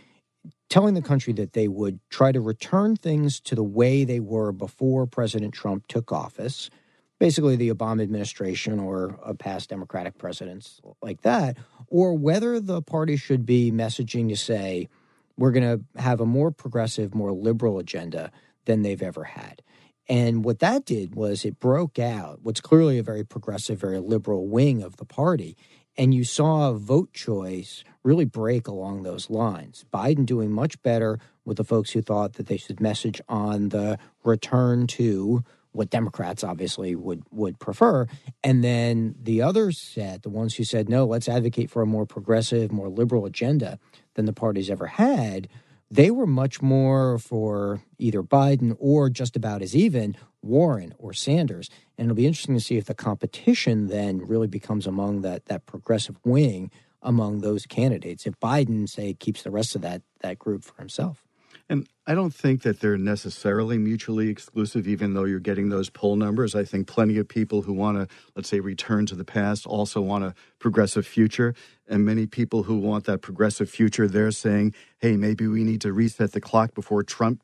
telling 0.71 0.95
the 0.95 1.02
country 1.02 1.33
that 1.33 1.55
they 1.55 1.67
would 1.67 1.99
try 2.09 2.31
to 2.31 2.41
return 2.41 2.95
things 2.95 3.41
to 3.41 3.57
the 3.57 3.64
way 3.64 4.05
they 4.05 4.21
were 4.21 4.52
before 4.52 5.09
President 5.09 5.55
Trump 5.55 5.88
took 5.88 6.12
office, 6.12 6.71
basically 7.19 7.57
the 7.57 7.75
Obama 7.75 8.05
administration 8.05 8.79
or 8.79 9.19
past 9.41 9.71
Democratic 9.71 10.19
presidents 10.19 10.81
like 11.02 11.23
that, 11.23 11.57
or 11.88 12.14
whether 12.14 12.61
the 12.61 12.81
party 12.81 13.17
should 13.17 13.45
be 13.45 13.73
messaging 13.73 14.29
to 14.29 14.37
say, 14.37 14.88
we're 15.37 15.50
going 15.50 15.81
to 15.81 16.00
have 16.00 16.21
a 16.21 16.26
more 16.26 16.52
progressive, 16.52 17.12
more 17.12 17.33
liberal 17.33 17.81
agenda 17.81 18.31
than 18.67 18.83
they've 18.83 19.02
ever 19.02 19.25
had. 19.25 19.62
And 20.12 20.45
what 20.45 20.59
that 20.59 20.85
did 20.85 21.14
was 21.14 21.42
it 21.42 21.59
broke 21.59 21.99
out 21.99 22.40
what's 22.42 22.61
clearly 22.61 22.99
a 22.99 23.02
very 23.02 23.25
progressive, 23.25 23.81
very 23.81 23.99
liberal 23.99 24.47
wing 24.47 24.83
of 24.83 24.99
the 24.99 25.07
party. 25.07 25.57
And 25.97 26.12
you 26.12 26.23
saw 26.23 26.75
vote 26.75 27.14
choice 27.14 27.83
really 28.02 28.26
break 28.26 28.69
along 28.69 29.04
those 29.04 29.31
lines. 29.31 29.87
Biden 29.90 30.26
doing 30.26 30.52
much 30.52 30.83
better 30.83 31.19
with 31.47 31.57
the 31.57 31.64
folks 31.64 31.92
who 31.92 32.02
thought 32.02 32.35
that 32.35 32.47
they 32.47 32.59
should 32.59 32.78
message 32.78 33.23
on 33.26 33.71
the 33.71 33.99
return 34.23 34.87
to 34.88 35.45
what 35.71 35.88
Democrats 35.88 36.45
obviously 36.45 36.95
would 36.95 37.23
would 37.31 37.59
prefer. 37.59 38.07
And 38.45 38.62
then 38.62 39.14
the 39.19 39.40
other 39.40 39.73
set, 39.73 40.25
the 40.25 40.28
ones 40.28 40.57
who 40.57 40.64
said, 40.64 40.90
no, 40.90 41.07
let's 41.07 41.26
advocate 41.26 41.71
for 41.71 41.81
a 41.81 41.87
more 41.87 42.04
progressive, 42.04 42.71
more 42.71 42.90
liberal 42.90 43.25
agenda, 43.25 43.78
than 44.12 44.26
the 44.26 44.35
party's 44.35 44.69
ever 44.69 44.88
had, 44.88 45.49
they 45.93 46.11
were 46.11 46.27
much 46.27 46.63
more 46.63 47.19
for 47.19 47.83
either 47.99 48.23
Biden 48.23 48.75
or 48.79 49.11
just 49.11 49.37
about 49.37 49.61
as 49.61 49.77
even 49.77 50.17
Warren 50.41 50.95
or 50.97 51.13
Sanders. 51.13 51.69
And 51.99 52.07
it'll 52.07 52.17
be 52.17 52.27
interesting 52.27 52.55
to 52.55 52.65
see 52.65 52.79
if 52.79 52.87
the 52.87 52.95
competition 52.95 53.89
then 53.89 54.27
really 54.27 54.47
becomes 54.47 54.87
among 54.87 55.21
that, 55.21 55.45
that 55.47 55.67
progressive 55.67 56.17
wing 56.25 56.71
among 57.03 57.43
those 57.43 57.67
candidates 57.67 58.27
if 58.27 58.41
Biden, 58.41 58.89
say, 58.89 59.13
keeps 59.13 59.43
the 59.43 59.51
rest 59.51 59.77
of 59.77 59.83
that, 59.83 60.01
that 60.21 60.39
group 60.39 60.65
for 60.65 60.75
himself. 60.79 61.27
And 61.73 61.88
I 62.07 62.14
don't 62.14 62.35
think 62.35 62.64
that 62.64 62.81
they're 62.81 62.99
necessarily 62.99 63.79
mutually 63.79 64.29
exclusive, 64.29 64.87
even 64.87 65.14
though 65.14 65.25
you're 65.25 65.41
getting 65.41 65.71
those 65.71 65.88
poll 65.88 66.17
numbers. 66.17 66.55
I 66.55 66.64
think 66.64 66.87
plenty 66.87 67.17
of 67.17 67.26
people 67.26 67.62
who 67.62 67.73
want 67.73 67.97
to, 67.97 68.14
let's 68.37 68.50
say, 68.50 68.61
return 68.61 69.07
to 69.07 69.14
the 69.14 69.25
past 69.25 69.67
also 69.67 70.02
want 70.02 70.23
a 70.23 70.35
progressive 70.59 71.07
future. 71.07 71.55
And 71.88 72.05
many 72.05 72.26
people 72.26 72.64
who 72.64 72.76
want 72.76 73.07
that 73.07 73.23
progressive 73.23 73.71
future, 73.71 74.07
they're 74.07 74.33
saying, 74.33 74.75
hey, 74.99 75.17
maybe 75.17 75.47
we 75.47 75.64
need 75.64 75.81
to 75.81 75.95
reset 75.95 76.33
the 76.33 76.43
clock 76.43 76.75
before 76.75 77.02
Trump 77.02 77.41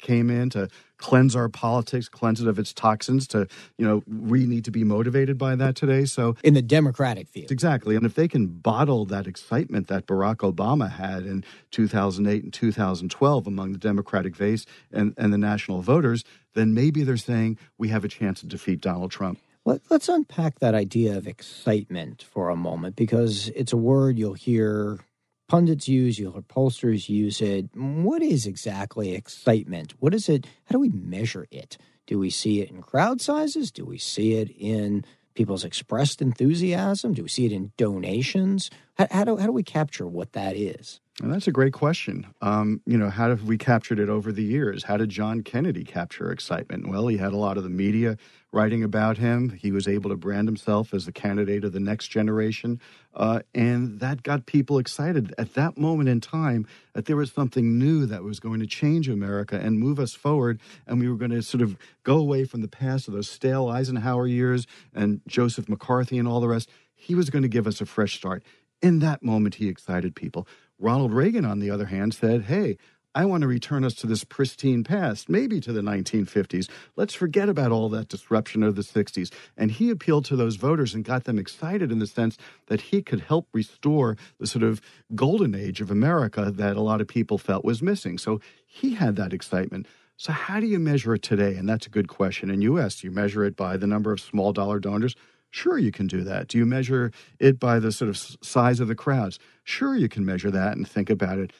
came 0.00 0.30
in 0.30 0.50
to 0.50 0.68
cleanse 0.96 1.34
our 1.34 1.48
politics, 1.48 2.08
cleanse 2.08 2.40
it 2.40 2.48
of 2.48 2.58
its 2.58 2.72
toxins. 2.72 3.26
To 3.28 3.46
you 3.78 3.86
know, 3.86 4.02
we 4.06 4.46
need 4.46 4.64
to 4.66 4.70
be 4.70 4.84
motivated 4.84 5.38
by 5.38 5.56
that 5.56 5.76
today. 5.76 6.04
So 6.04 6.36
in 6.44 6.54
the 6.54 6.62
Democratic 6.62 7.28
field, 7.28 7.50
exactly. 7.50 7.96
And 7.96 8.04
if 8.04 8.14
they 8.14 8.28
can 8.28 8.46
bottle 8.46 9.04
that 9.06 9.26
excitement 9.26 9.88
that 9.88 10.06
Barack 10.06 10.36
Obama 10.36 10.90
had 10.90 11.24
in 11.24 11.44
2008 11.70 12.44
and 12.44 12.52
2012 12.52 13.46
among 13.46 13.72
the 13.72 13.78
Democratic 13.78 14.36
base 14.36 14.66
and, 14.92 15.14
and 15.16 15.32
the 15.32 15.38
national 15.38 15.82
voters, 15.82 16.24
then 16.54 16.74
maybe 16.74 17.02
they're 17.02 17.16
saying 17.16 17.58
we 17.78 17.88
have 17.88 18.04
a 18.04 18.08
chance 18.08 18.40
to 18.40 18.46
defeat 18.46 18.80
Donald 18.80 19.10
Trump. 19.10 19.38
Let, 19.64 19.82
us 19.90 20.08
unpack 20.08 20.58
that 20.60 20.74
idea 20.74 21.16
of 21.16 21.26
excitement 21.26 22.22
for 22.22 22.48
a 22.48 22.56
moment 22.56 22.96
because 22.96 23.48
it's 23.54 23.72
a 23.72 23.76
word 23.76 24.18
you'll 24.18 24.34
hear 24.34 25.00
pundits 25.50 25.88
use, 25.88 26.16
you'll 26.16 26.32
hear 26.32 26.42
pollsters 26.42 27.08
use 27.08 27.40
it. 27.40 27.66
What 27.74 28.22
is 28.22 28.46
exactly 28.46 29.14
excitement? 29.14 29.94
What 29.98 30.14
is 30.14 30.28
it? 30.28 30.46
How 30.66 30.74
do 30.74 30.78
we 30.78 30.90
measure 30.90 31.48
it? 31.50 31.76
Do 32.06 32.20
we 32.20 32.30
see 32.30 32.60
it 32.60 32.70
in 32.70 32.82
crowd 32.82 33.20
sizes? 33.20 33.72
Do 33.72 33.84
we 33.84 33.98
see 33.98 34.34
it 34.34 34.48
in 34.56 35.04
people's 35.34 35.64
expressed 35.64 36.22
enthusiasm? 36.22 37.14
Do 37.14 37.24
we 37.24 37.28
see 37.28 37.46
it 37.46 37.52
in 37.52 37.72
donations? 37.76 38.70
How, 38.94 39.08
how 39.10 39.24
do, 39.24 39.36
how 39.38 39.46
do 39.46 39.52
we 39.52 39.64
capture 39.64 40.06
what 40.06 40.34
that 40.34 40.54
is? 40.54 41.00
And 41.20 41.32
that's 41.32 41.48
a 41.48 41.52
great 41.52 41.72
question. 41.72 42.28
Um, 42.40 42.80
you 42.86 42.96
know, 42.96 43.10
how 43.10 43.30
have 43.30 43.42
we 43.42 43.58
captured 43.58 43.98
it 43.98 44.08
over 44.08 44.30
the 44.30 44.44
years? 44.44 44.84
How 44.84 44.96
did 44.98 45.10
John 45.10 45.42
Kennedy 45.42 45.82
capture 45.82 46.30
excitement? 46.30 46.88
Well, 46.88 47.08
he 47.08 47.16
had 47.16 47.32
a 47.32 47.36
lot 47.36 47.58
of 47.58 47.64
the 47.64 47.70
media 47.70 48.16
writing 48.52 48.82
about 48.82 49.18
him. 49.18 49.50
He 49.50 49.70
was 49.70 49.86
able 49.86 50.10
to 50.10 50.16
brand 50.16 50.48
himself 50.48 50.92
as 50.92 51.06
the 51.06 51.12
candidate 51.12 51.64
of 51.64 51.72
the 51.72 51.80
next 51.80 52.08
generation. 52.08 52.80
Uh, 53.14 53.40
and 53.54 54.00
that 54.00 54.22
got 54.22 54.46
people 54.46 54.78
excited 54.78 55.32
at 55.38 55.54
that 55.54 55.78
moment 55.78 56.08
in 56.08 56.20
time 56.20 56.66
that 56.94 57.06
there 57.06 57.16
was 57.16 57.30
something 57.30 57.78
new 57.78 58.06
that 58.06 58.24
was 58.24 58.40
going 58.40 58.60
to 58.60 58.66
change 58.66 59.08
America 59.08 59.56
and 59.56 59.78
move 59.78 60.00
us 60.00 60.14
forward. 60.14 60.60
And 60.86 60.98
we 60.98 61.08
were 61.08 61.16
going 61.16 61.30
to 61.30 61.42
sort 61.42 61.62
of 61.62 61.76
go 62.02 62.16
away 62.16 62.44
from 62.44 62.60
the 62.60 62.68
past 62.68 63.06
of 63.06 63.14
those 63.14 63.30
stale 63.30 63.68
Eisenhower 63.68 64.26
years 64.26 64.66
and 64.94 65.20
Joseph 65.28 65.68
McCarthy 65.68 66.18
and 66.18 66.26
all 66.26 66.40
the 66.40 66.48
rest. 66.48 66.68
He 66.94 67.14
was 67.14 67.30
going 67.30 67.42
to 67.42 67.48
give 67.48 67.66
us 67.66 67.80
a 67.80 67.86
fresh 67.86 68.16
start. 68.16 68.42
In 68.82 68.98
that 69.00 69.22
moment, 69.22 69.56
he 69.56 69.68
excited 69.68 70.16
people. 70.16 70.48
Ronald 70.78 71.12
Reagan, 71.12 71.44
on 71.44 71.60
the 71.60 71.70
other 71.70 71.86
hand, 71.86 72.14
said, 72.14 72.44
Hey, 72.44 72.78
I 73.12 73.24
want 73.24 73.40
to 73.42 73.48
return 73.48 73.84
us 73.84 73.94
to 73.94 74.06
this 74.06 74.22
pristine 74.22 74.84
past, 74.84 75.28
maybe 75.28 75.60
to 75.60 75.72
the 75.72 75.80
1950s. 75.80 76.70
Let's 76.94 77.12
forget 77.12 77.48
about 77.48 77.72
all 77.72 77.88
that 77.88 78.08
disruption 78.08 78.62
of 78.62 78.76
the 78.76 78.82
60s. 78.82 79.32
And 79.56 79.72
he 79.72 79.90
appealed 79.90 80.24
to 80.26 80.36
those 80.36 80.54
voters 80.54 80.94
and 80.94 81.04
got 81.04 81.24
them 81.24 81.38
excited 81.38 81.90
in 81.90 81.98
the 81.98 82.06
sense 82.06 82.38
that 82.68 82.80
he 82.80 83.02
could 83.02 83.20
help 83.20 83.48
restore 83.52 84.16
the 84.38 84.46
sort 84.46 84.62
of 84.62 84.80
golden 85.12 85.56
age 85.56 85.80
of 85.80 85.90
America 85.90 86.52
that 86.52 86.76
a 86.76 86.82
lot 86.82 87.00
of 87.00 87.08
people 87.08 87.36
felt 87.36 87.64
was 87.64 87.82
missing. 87.82 88.16
So 88.16 88.40
he 88.64 88.94
had 88.94 89.16
that 89.16 89.32
excitement. 89.32 89.86
So, 90.16 90.32
how 90.32 90.60
do 90.60 90.66
you 90.66 90.78
measure 90.78 91.14
it 91.14 91.22
today? 91.22 91.56
And 91.56 91.68
that's 91.68 91.86
a 91.86 91.90
good 91.90 92.06
question. 92.06 92.50
In 92.50 92.60
U.S., 92.62 93.02
you 93.02 93.10
measure 93.10 93.42
it 93.42 93.56
by 93.56 93.76
the 93.76 93.86
number 93.86 94.12
of 94.12 94.20
small 94.20 94.52
dollar 94.52 94.78
donors? 94.78 95.16
Sure, 95.48 95.78
you 95.78 95.90
can 95.90 96.06
do 96.06 96.22
that. 96.22 96.46
Do 96.46 96.58
you 96.58 96.66
measure 96.66 97.10
it 97.40 97.58
by 97.58 97.80
the 97.80 97.90
sort 97.90 98.10
of 98.10 98.18
size 98.18 98.78
of 98.78 98.86
the 98.86 98.94
crowds? 98.94 99.38
Sure, 99.64 99.96
you 99.96 100.08
can 100.08 100.24
measure 100.24 100.50
that 100.50 100.76
and 100.76 100.86
think 100.86 101.10
about 101.10 101.38
it. 101.38 101.52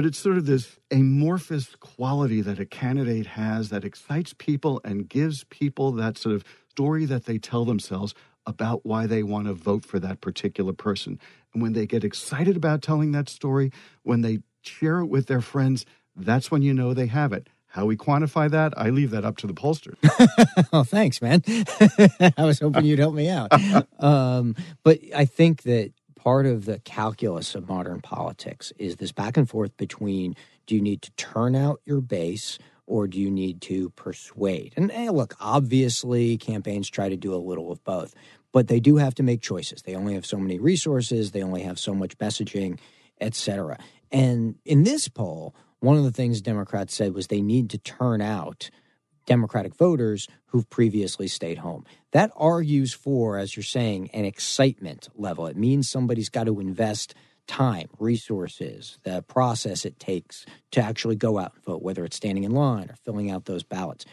But 0.00 0.06
it's 0.06 0.18
sort 0.18 0.38
of 0.38 0.46
this 0.46 0.78
amorphous 0.90 1.74
quality 1.74 2.40
that 2.40 2.58
a 2.58 2.64
candidate 2.64 3.26
has 3.26 3.68
that 3.68 3.84
excites 3.84 4.32
people 4.32 4.80
and 4.82 5.06
gives 5.06 5.44
people 5.50 5.92
that 5.92 6.16
sort 6.16 6.36
of 6.36 6.44
story 6.70 7.04
that 7.04 7.26
they 7.26 7.36
tell 7.36 7.66
themselves 7.66 8.14
about 8.46 8.86
why 8.86 9.06
they 9.06 9.22
want 9.22 9.46
to 9.48 9.52
vote 9.52 9.84
for 9.84 9.98
that 9.98 10.22
particular 10.22 10.72
person. 10.72 11.20
And 11.52 11.62
when 11.62 11.74
they 11.74 11.84
get 11.84 12.02
excited 12.02 12.56
about 12.56 12.80
telling 12.80 13.12
that 13.12 13.28
story, 13.28 13.72
when 14.02 14.22
they 14.22 14.38
share 14.62 15.00
it 15.00 15.08
with 15.08 15.26
their 15.26 15.42
friends, 15.42 15.84
that's 16.16 16.50
when 16.50 16.62
you 16.62 16.72
know 16.72 16.94
they 16.94 17.08
have 17.08 17.34
it. 17.34 17.48
How 17.66 17.84
we 17.84 17.98
quantify 17.98 18.50
that, 18.50 18.72
I 18.78 18.88
leave 18.88 19.10
that 19.10 19.26
up 19.26 19.36
to 19.36 19.46
the 19.46 19.52
pollsters. 19.52 19.98
oh, 20.72 20.82
thanks, 20.82 21.20
man. 21.20 21.42
I 22.38 22.44
was 22.46 22.58
hoping 22.58 22.86
you'd 22.86 23.00
help 23.00 23.14
me 23.14 23.28
out. 23.28 23.52
Um, 24.00 24.56
but 24.82 24.98
I 25.14 25.26
think 25.26 25.64
that 25.64 25.92
part 26.24 26.44
of 26.44 26.66
the 26.66 26.78
calculus 26.80 27.54
of 27.54 27.68
modern 27.68 28.00
politics 28.00 28.72
is 28.78 28.96
this 28.96 29.10
back 29.10 29.38
and 29.38 29.48
forth 29.48 29.74
between 29.78 30.36
do 30.66 30.74
you 30.74 30.82
need 30.82 31.00
to 31.00 31.10
turn 31.12 31.56
out 31.56 31.80
your 31.86 32.02
base 32.02 32.58
or 32.86 33.06
do 33.08 33.18
you 33.18 33.30
need 33.30 33.62
to 33.62 33.88
persuade? 33.90 34.74
And 34.76 34.92
hey, 34.92 35.08
look, 35.08 35.34
obviously, 35.40 36.36
campaigns 36.36 36.90
try 36.90 37.08
to 37.08 37.16
do 37.16 37.34
a 37.34 37.36
little 37.36 37.72
of 37.72 37.82
both, 37.84 38.14
but 38.52 38.68
they 38.68 38.80
do 38.80 38.96
have 38.96 39.14
to 39.14 39.22
make 39.22 39.40
choices. 39.40 39.82
They 39.82 39.94
only 39.94 40.12
have 40.14 40.26
so 40.26 40.36
many 40.36 40.58
resources, 40.58 41.30
they 41.30 41.42
only 41.42 41.62
have 41.62 41.78
so 41.78 41.94
much 41.94 42.18
messaging, 42.18 42.78
etc. 43.20 43.78
And 44.12 44.56
in 44.66 44.82
this 44.82 45.08
poll, 45.08 45.54
one 45.78 45.96
of 45.96 46.04
the 46.04 46.12
things 46.12 46.42
Democrats 46.42 46.94
said 46.94 47.14
was 47.14 47.28
they 47.28 47.40
need 47.40 47.70
to 47.70 47.78
turn 47.78 48.20
out 48.20 48.68
Democratic 49.30 49.76
voters 49.76 50.26
who've 50.46 50.68
previously 50.68 51.28
stayed 51.28 51.58
home. 51.58 51.84
That 52.10 52.32
argues 52.34 52.92
for, 52.92 53.38
as 53.38 53.54
you're 53.54 53.62
saying, 53.62 54.10
an 54.12 54.24
excitement 54.24 55.08
level. 55.14 55.46
It 55.46 55.56
means 55.56 55.88
somebody's 55.88 56.28
got 56.28 56.46
to 56.46 56.58
invest 56.58 57.14
time, 57.46 57.86
resources, 58.00 58.98
the 59.04 59.22
process 59.22 59.84
it 59.84 60.00
takes 60.00 60.46
to 60.72 60.82
actually 60.82 61.14
go 61.14 61.38
out 61.38 61.52
and 61.54 61.62
vote, 61.62 61.80
whether 61.80 62.04
it's 62.04 62.16
standing 62.16 62.42
in 62.42 62.50
line 62.50 62.90
or 62.90 62.96
filling 63.04 63.30
out 63.30 63.44
those 63.44 63.62
ballots. 63.62 64.04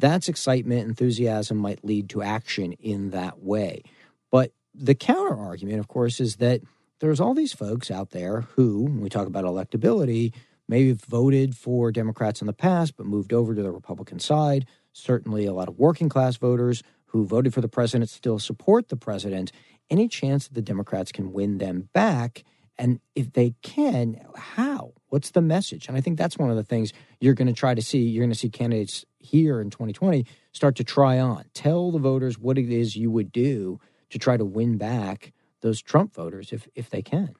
That's 0.00 0.28
excitement, 0.28 0.88
enthusiasm 0.88 1.56
might 1.56 1.84
lead 1.84 2.08
to 2.10 2.22
action 2.22 2.72
in 2.72 3.10
that 3.10 3.44
way. 3.44 3.84
But 4.32 4.50
the 4.74 4.96
counter 4.96 5.36
argument, 5.36 5.78
of 5.78 5.86
course, 5.86 6.18
is 6.18 6.36
that 6.36 6.62
there's 6.98 7.20
all 7.20 7.34
these 7.34 7.52
folks 7.52 7.92
out 7.92 8.10
there 8.10 8.40
who, 8.56 8.82
when 8.82 9.00
we 9.02 9.08
talk 9.08 9.28
about 9.28 9.44
electability, 9.44 10.32
maybe 10.68 10.92
voted 10.92 11.56
for 11.56 11.92
Democrats 11.92 12.40
in 12.40 12.46
the 12.46 12.52
past, 12.52 12.96
but 12.96 13.06
moved 13.06 13.32
over 13.32 13.54
to 13.54 13.62
the 13.62 13.72
Republican 13.72 14.18
side. 14.18 14.66
Certainly, 14.92 15.46
a 15.46 15.52
lot 15.52 15.68
of 15.68 15.78
working 15.78 16.08
class 16.08 16.36
voters 16.36 16.82
who 17.06 17.24
voted 17.24 17.54
for 17.54 17.60
the 17.60 17.68
president 17.68 18.10
still 18.10 18.38
support 18.38 18.88
the 18.88 18.96
president. 18.96 19.52
Any 19.90 20.08
chance 20.08 20.48
that 20.48 20.54
the 20.54 20.62
Democrats 20.62 21.12
can 21.12 21.32
win 21.32 21.58
them 21.58 21.88
back? 21.92 22.44
And 22.76 23.00
if 23.14 23.32
they 23.32 23.54
can, 23.62 24.20
how? 24.36 24.94
What's 25.08 25.30
the 25.30 25.40
message? 25.40 25.86
And 25.86 25.96
I 25.96 26.00
think 26.00 26.18
that's 26.18 26.38
one 26.38 26.50
of 26.50 26.56
the 26.56 26.64
things 26.64 26.92
you're 27.20 27.34
going 27.34 27.46
to 27.46 27.52
try 27.52 27.74
to 27.74 27.82
see. 27.82 28.00
You're 28.00 28.22
going 28.22 28.32
to 28.32 28.38
see 28.38 28.48
candidates 28.48 29.04
here 29.20 29.60
in 29.60 29.70
2020 29.70 30.26
start 30.52 30.74
to 30.76 30.84
try 30.84 31.20
on. 31.20 31.44
Tell 31.54 31.92
the 31.92 32.00
voters 32.00 32.38
what 32.38 32.58
it 32.58 32.70
is 32.70 32.96
you 32.96 33.10
would 33.10 33.30
do 33.30 33.78
to 34.10 34.18
try 34.18 34.36
to 34.36 34.44
win 34.44 34.76
back 34.76 35.32
those 35.60 35.80
Trump 35.80 36.14
voters 36.14 36.52
if, 36.52 36.68
if 36.74 36.90
they 36.90 37.00
can. 37.00 37.34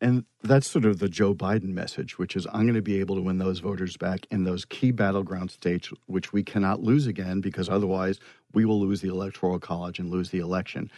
And 0.00 0.24
that's 0.42 0.70
sort 0.70 0.84
of 0.84 0.98
the 0.98 1.08
Joe 1.08 1.34
Biden 1.34 1.72
message, 1.72 2.18
which 2.18 2.36
is 2.36 2.46
I'm 2.52 2.62
going 2.62 2.74
to 2.74 2.82
be 2.82 3.00
able 3.00 3.16
to 3.16 3.22
win 3.22 3.38
those 3.38 3.60
voters 3.60 3.96
back 3.96 4.26
in 4.30 4.44
those 4.44 4.66
key 4.66 4.90
battleground 4.90 5.50
states, 5.50 5.90
which 6.04 6.34
we 6.34 6.42
cannot 6.42 6.82
lose 6.82 7.06
again 7.06 7.40
because 7.40 7.68
otherwise 7.68 8.20
we 8.52 8.66
will 8.66 8.78
lose 8.78 9.00
the 9.00 9.08
Electoral 9.08 9.58
College 9.58 9.98
and 9.98 10.10
lose 10.10 10.30
the 10.30 10.38
election. 10.38 10.90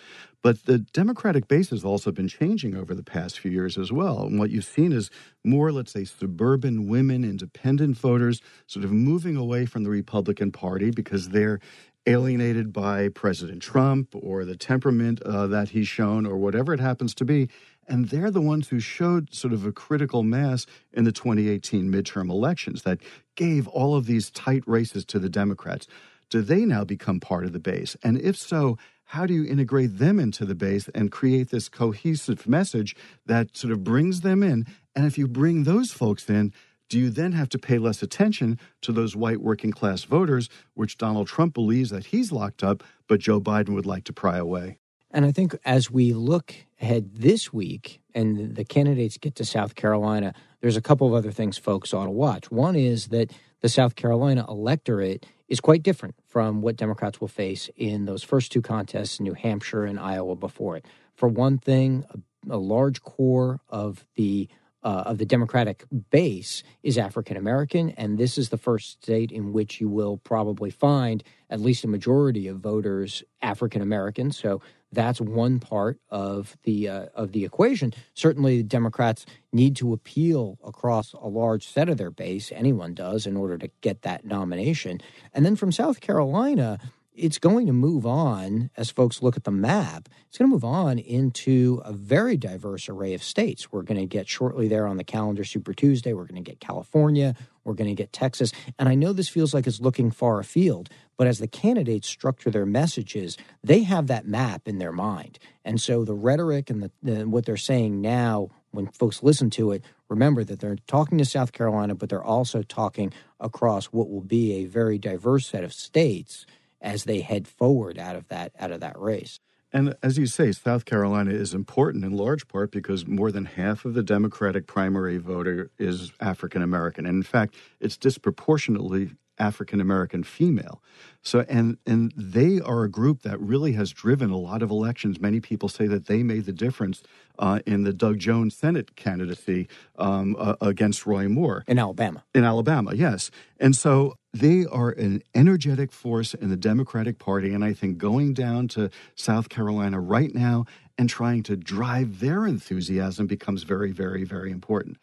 But 0.42 0.64
the 0.66 0.78
Democratic 0.78 1.46
base 1.46 1.70
has 1.70 1.84
also 1.84 2.10
been 2.10 2.28
changing 2.28 2.76
over 2.76 2.92
the 2.92 3.04
past 3.04 3.38
few 3.38 3.52
years 3.52 3.78
as 3.78 3.92
well. 3.92 4.22
And 4.22 4.38
what 4.38 4.50
you've 4.50 4.64
seen 4.64 4.92
is 4.92 5.10
more, 5.44 5.70
let's 5.70 5.92
say, 5.92 6.04
suburban 6.04 6.88
women, 6.88 7.24
independent 7.24 7.96
voters 7.96 8.40
sort 8.66 8.84
of 8.84 8.90
moving 8.92 9.36
away 9.36 9.64
from 9.64 9.84
the 9.84 9.90
Republican 9.90 10.50
Party 10.50 10.90
because 10.90 11.28
they're 11.28 11.60
alienated 12.06 12.72
by 12.72 13.08
President 13.08 13.62
Trump 13.62 14.08
or 14.14 14.44
the 14.44 14.56
temperament 14.56 15.22
uh, 15.22 15.46
that 15.46 15.68
he's 15.68 15.86
shown 15.86 16.26
or 16.26 16.36
whatever 16.36 16.72
it 16.72 16.80
happens 16.80 17.14
to 17.14 17.24
be. 17.24 17.48
And 17.88 18.10
they're 18.10 18.30
the 18.30 18.42
ones 18.42 18.68
who 18.68 18.80
showed 18.80 19.34
sort 19.34 19.54
of 19.54 19.64
a 19.64 19.72
critical 19.72 20.22
mass 20.22 20.66
in 20.92 21.04
the 21.04 21.12
2018 21.12 21.90
midterm 21.90 22.30
elections 22.30 22.82
that 22.82 23.00
gave 23.34 23.66
all 23.66 23.96
of 23.96 24.06
these 24.06 24.30
tight 24.30 24.62
races 24.66 25.04
to 25.06 25.18
the 25.18 25.30
Democrats. 25.30 25.86
Do 26.28 26.42
they 26.42 26.66
now 26.66 26.84
become 26.84 27.18
part 27.18 27.46
of 27.46 27.52
the 27.52 27.58
base? 27.58 27.96
And 28.02 28.20
if 28.20 28.36
so, 28.36 28.76
how 29.06 29.24
do 29.24 29.32
you 29.32 29.46
integrate 29.46 29.96
them 29.98 30.20
into 30.20 30.44
the 30.44 30.54
base 30.54 30.88
and 30.94 31.10
create 31.10 31.48
this 31.48 31.70
cohesive 31.70 32.46
message 32.46 32.94
that 33.24 33.56
sort 33.56 33.72
of 33.72 33.82
brings 33.82 34.20
them 34.20 34.42
in? 34.42 34.66
And 34.94 35.06
if 35.06 35.16
you 35.16 35.26
bring 35.26 35.64
those 35.64 35.90
folks 35.90 36.28
in, 36.28 36.52
do 36.90 36.98
you 36.98 37.08
then 37.08 37.32
have 37.32 37.48
to 37.50 37.58
pay 37.58 37.78
less 37.78 38.02
attention 38.02 38.58
to 38.82 38.92
those 38.92 39.16
white 39.16 39.40
working 39.40 39.72
class 39.72 40.04
voters, 40.04 40.50
which 40.74 40.98
Donald 40.98 41.26
Trump 41.26 41.54
believes 41.54 41.90
that 41.90 42.06
he's 42.06 42.32
locked 42.32 42.62
up, 42.62 42.82
but 43.06 43.20
Joe 43.20 43.40
Biden 43.40 43.74
would 43.74 43.86
like 43.86 44.04
to 44.04 44.12
pry 44.12 44.36
away? 44.36 44.78
And 45.10 45.24
I 45.24 45.32
think 45.32 45.56
as 45.64 45.90
we 45.90 46.12
look 46.12 46.54
ahead 46.80 47.14
this 47.14 47.52
week 47.52 48.00
and 48.14 48.54
the 48.54 48.64
candidates 48.64 49.16
get 49.16 49.34
to 49.36 49.44
South 49.44 49.74
Carolina, 49.74 50.34
there's 50.60 50.76
a 50.76 50.82
couple 50.82 51.06
of 51.06 51.14
other 51.14 51.32
things 51.32 51.56
folks 51.56 51.94
ought 51.94 52.04
to 52.04 52.10
watch. 52.10 52.50
One 52.50 52.76
is 52.76 53.08
that 53.08 53.32
the 53.60 53.68
South 53.68 53.96
Carolina 53.96 54.44
electorate 54.48 55.26
is 55.48 55.60
quite 55.60 55.82
different 55.82 56.14
from 56.26 56.60
what 56.60 56.76
Democrats 56.76 57.20
will 57.20 57.28
face 57.28 57.70
in 57.74 58.04
those 58.04 58.22
first 58.22 58.52
two 58.52 58.62
contests, 58.62 59.18
New 59.18 59.34
Hampshire 59.34 59.84
and 59.84 59.98
Iowa 59.98 60.36
before 60.36 60.76
it. 60.76 60.84
For 61.14 61.28
one 61.28 61.58
thing, 61.58 62.04
a 62.48 62.58
large 62.58 63.02
core 63.02 63.60
of 63.68 64.06
the 64.16 64.48
uh, 64.84 65.02
of 65.06 65.18
the 65.18 65.26
Democratic 65.26 65.84
base 66.10 66.62
is 66.84 66.96
African 66.96 67.36
American, 67.36 67.90
and 67.90 68.16
this 68.16 68.38
is 68.38 68.50
the 68.50 68.56
first 68.56 69.02
state 69.02 69.32
in 69.32 69.52
which 69.52 69.80
you 69.80 69.88
will 69.88 70.18
probably 70.18 70.70
find 70.70 71.24
at 71.50 71.60
least 71.60 71.84
a 71.84 71.88
majority 71.88 72.46
of 72.46 72.60
voters 72.60 73.24
African 73.42 73.82
American. 73.82 74.30
So 74.30 74.60
that's 74.92 75.20
one 75.20 75.60
part 75.60 75.98
of 76.10 76.56
the 76.64 76.88
uh, 76.88 77.06
of 77.14 77.32
the 77.32 77.44
equation. 77.44 77.92
Certainly, 78.14 78.62
Democrats 78.62 79.26
need 79.52 79.76
to 79.76 79.92
appeal 79.92 80.58
across 80.64 81.12
a 81.12 81.28
large 81.28 81.66
set 81.66 81.88
of 81.88 81.98
their 81.98 82.10
base. 82.10 82.50
Anyone 82.54 82.94
does 82.94 83.26
in 83.26 83.36
order 83.36 83.58
to 83.58 83.70
get 83.80 84.02
that 84.02 84.24
nomination. 84.24 85.00
And 85.34 85.44
then 85.44 85.56
from 85.56 85.72
South 85.72 86.00
Carolina, 86.00 86.78
it's 87.18 87.38
going 87.38 87.66
to 87.66 87.72
move 87.72 88.06
on 88.06 88.70
as 88.76 88.90
folks 88.90 89.22
look 89.22 89.36
at 89.36 89.44
the 89.44 89.50
map. 89.50 90.08
It's 90.28 90.38
going 90.38 90.48
to 90.48 90.54
move 90.54 90.64
on 90.64 90.98
into 90.98 91.82
a 91.84 91.92
very 91.92 92.36
diverse 92.36 92.88
array 92.88 93.12
of 93.14 93.22
states. 93.22 93.72
We're 93.72 93.82
going 93.82 94.00
to 94.00 94.06
get 94.06 94.28
shortly 94.28 94.68
there 94.68 94.86
on 94.86 94.96
the 94.96 95.04
calendar 95.04 95.44
Super 95.44 95.74
Tuesday. 95.74 96.12
We're 96.12 96.26
going 96.26 96.42
to 96.42 96.50
get 96.50 96.60
California. 96.60 97.34
We're 97.64 97.74
going 97.74 97.90
to 97.90 98.00
get 98.00 98.12
Texas. 98.12 98.52
And 98.78 98.88
I 98.88 98.94
know 98.94 99.12
this 99.12 99.28
feels 99.28 99.52
like 99.52 99.66
it's 99.66 99.80
looking 99.80 100.10
far 100.10 100.38
afield, 100.38 100.88
but 101.16 101.26
as 101.26 101.38
the 101.38 101.48
candidates 101.48 102.08
structure 102.08 102.50
their 102.50 102.64
messages, 102.64 103.36
they 103.64 103.82
have 103.82 104.06
that 104.06 104.26
map 104.26 104.68
in 104.68 104.78
their 104.78 104.92
mind. 104.92 105.38
And 105.64 105.80
so 105.80 106.04
the 106.04 106.14
rhetoric 106.14 106.70
and 106.70 106.84
the, 106.84 106.90
the, 107.02 107.28
what 107.28 107.44
they're 107.44 107.56
saying 107.56 108.00
now, 108.00 108.48
when 108.70 108.86
folks 108.86 109.22
listen 109.22 109.50
to 109.50 109.72
it, 109.72 109.82
remember 110.08 110.44
that 110.44 110.60
they're 110.60 110.78
talking 110.86 111.18
to 111.18 111.24
South 111.24 111.52
Carolina, 111.52 111.94
but 111.94 112.08
they're 112.08 112.22
also 112.22 112.62
talking 112.62 113.12
across 113.40 113.86
what 113.86 114.08
will 114.08 114.22
be 114.22 114.54
a 114.54 114.66
very 114.66 114.98
diverse 114.98 115.48
set 115.48 115.64
of 115.64 115.72
states 115.72 116.46
as 116.80 117.04
they 117.04 117.20
head 117.20 117.46
forward 117.48 117.98
out 117.98 118.16
of 118.16 118.28
that 118.28 118.52
out 118.58 118.70
of 118.70 118.80
that 118.80 118.98
race. 118.98 119.40
And 119.72 119.96
as 120.02 120.16
you 120.16 120.26
say, 120.26 120.52
South 120.52 120.86
Carolina 120.86 121.30
is 121.30 121.52
important 121.52 122.04
in 122.04 122.12
large 122.12 122.48
part 122.48 122.70
because 122.70 123.06
more 123.06 123.30
than 123.30 123.44
half 123.44 123.84
of 123.84 123.92
the 123.92 124.02
Democratic 124.02 124.66
primary 124.66 125.18
voter 125.18 125.70
is 125.78 126.10
African 126.20 126.62
American. 126.62 127.04
And 127.04 127.16
in 127.16 127.22
fact, 127.22 127.54
it's 127.78 127.98
disproportionately 127.98 129.10
African 129.38 129.80
American 129.80 130.22
female. 130.22 130.82
So 131.22 131.44
and 131.48 131.78
and 131.86 132.12
they 132.16 132.60
are 132.60 132.84
a 132.84 132.90
group 132.90 133.22
that 133.22 133.40
really 133.40 133.72
has 133.72 133.90
driven 133.90 134.30
a 134.30 134.38
lot 134.38 134.62
of 134.62 134.70
elections. 134.70 135.20
Many 135.20 135.40
people 135.40 135.68
say 135.68 135.86
that 135.86 136.06
they 136.06 136.22
made 136.22 136.44
the 136.44 136.52
difference 136.52 137.02
uh, 137.38 137.60
in 137.66 137.84
the 137.84 137.92
Doug 137.92 138.18
Jones 138.18 138.56
Senate 138.56 138.96
candidacy 138.96 139.68
um, 139.98 140.36
uh, 140.38 140.56
against 140.60 141.06
Roy 141.06 141.28
Moore 141.28 141.64
in 141.66 141.78
Alabama. 141.78 142.24
In 142.34 142.44
Alabama, 142.44 142.94
yes. 142.94 143.30
And 143.60 143.76
so 143.76 144.16
they 144.32 144.66
are 144.66 144.90
an 144.90 145.22
energetic 145.34 145.90
force 145.92 146.34
in 146.34 146.50
the 146.50 146.56
Democratic 146.56 147.18
Party, 147.18 147.52
and 147.54 147.64
I 147.64 147.72
think 147.72 147.98
going 147.98 148.34
down 148.34 148.68
to 148.68 148.90
South 149.14 149.48
Carolina 149.48 150.00
right 150.00 150.34
now 150.34 150.64
and 150.98 151.08
trying 151.08 151.42
to 151.44 151.56
drive 151.56 152.20
their 152.20 152.46
enthusiasm 152.46 153.26
becomes 153.26 153.62
very, 153.62 153.92
very, 153.92 154.24
very 154.24 154.50
important. 154.50 154.98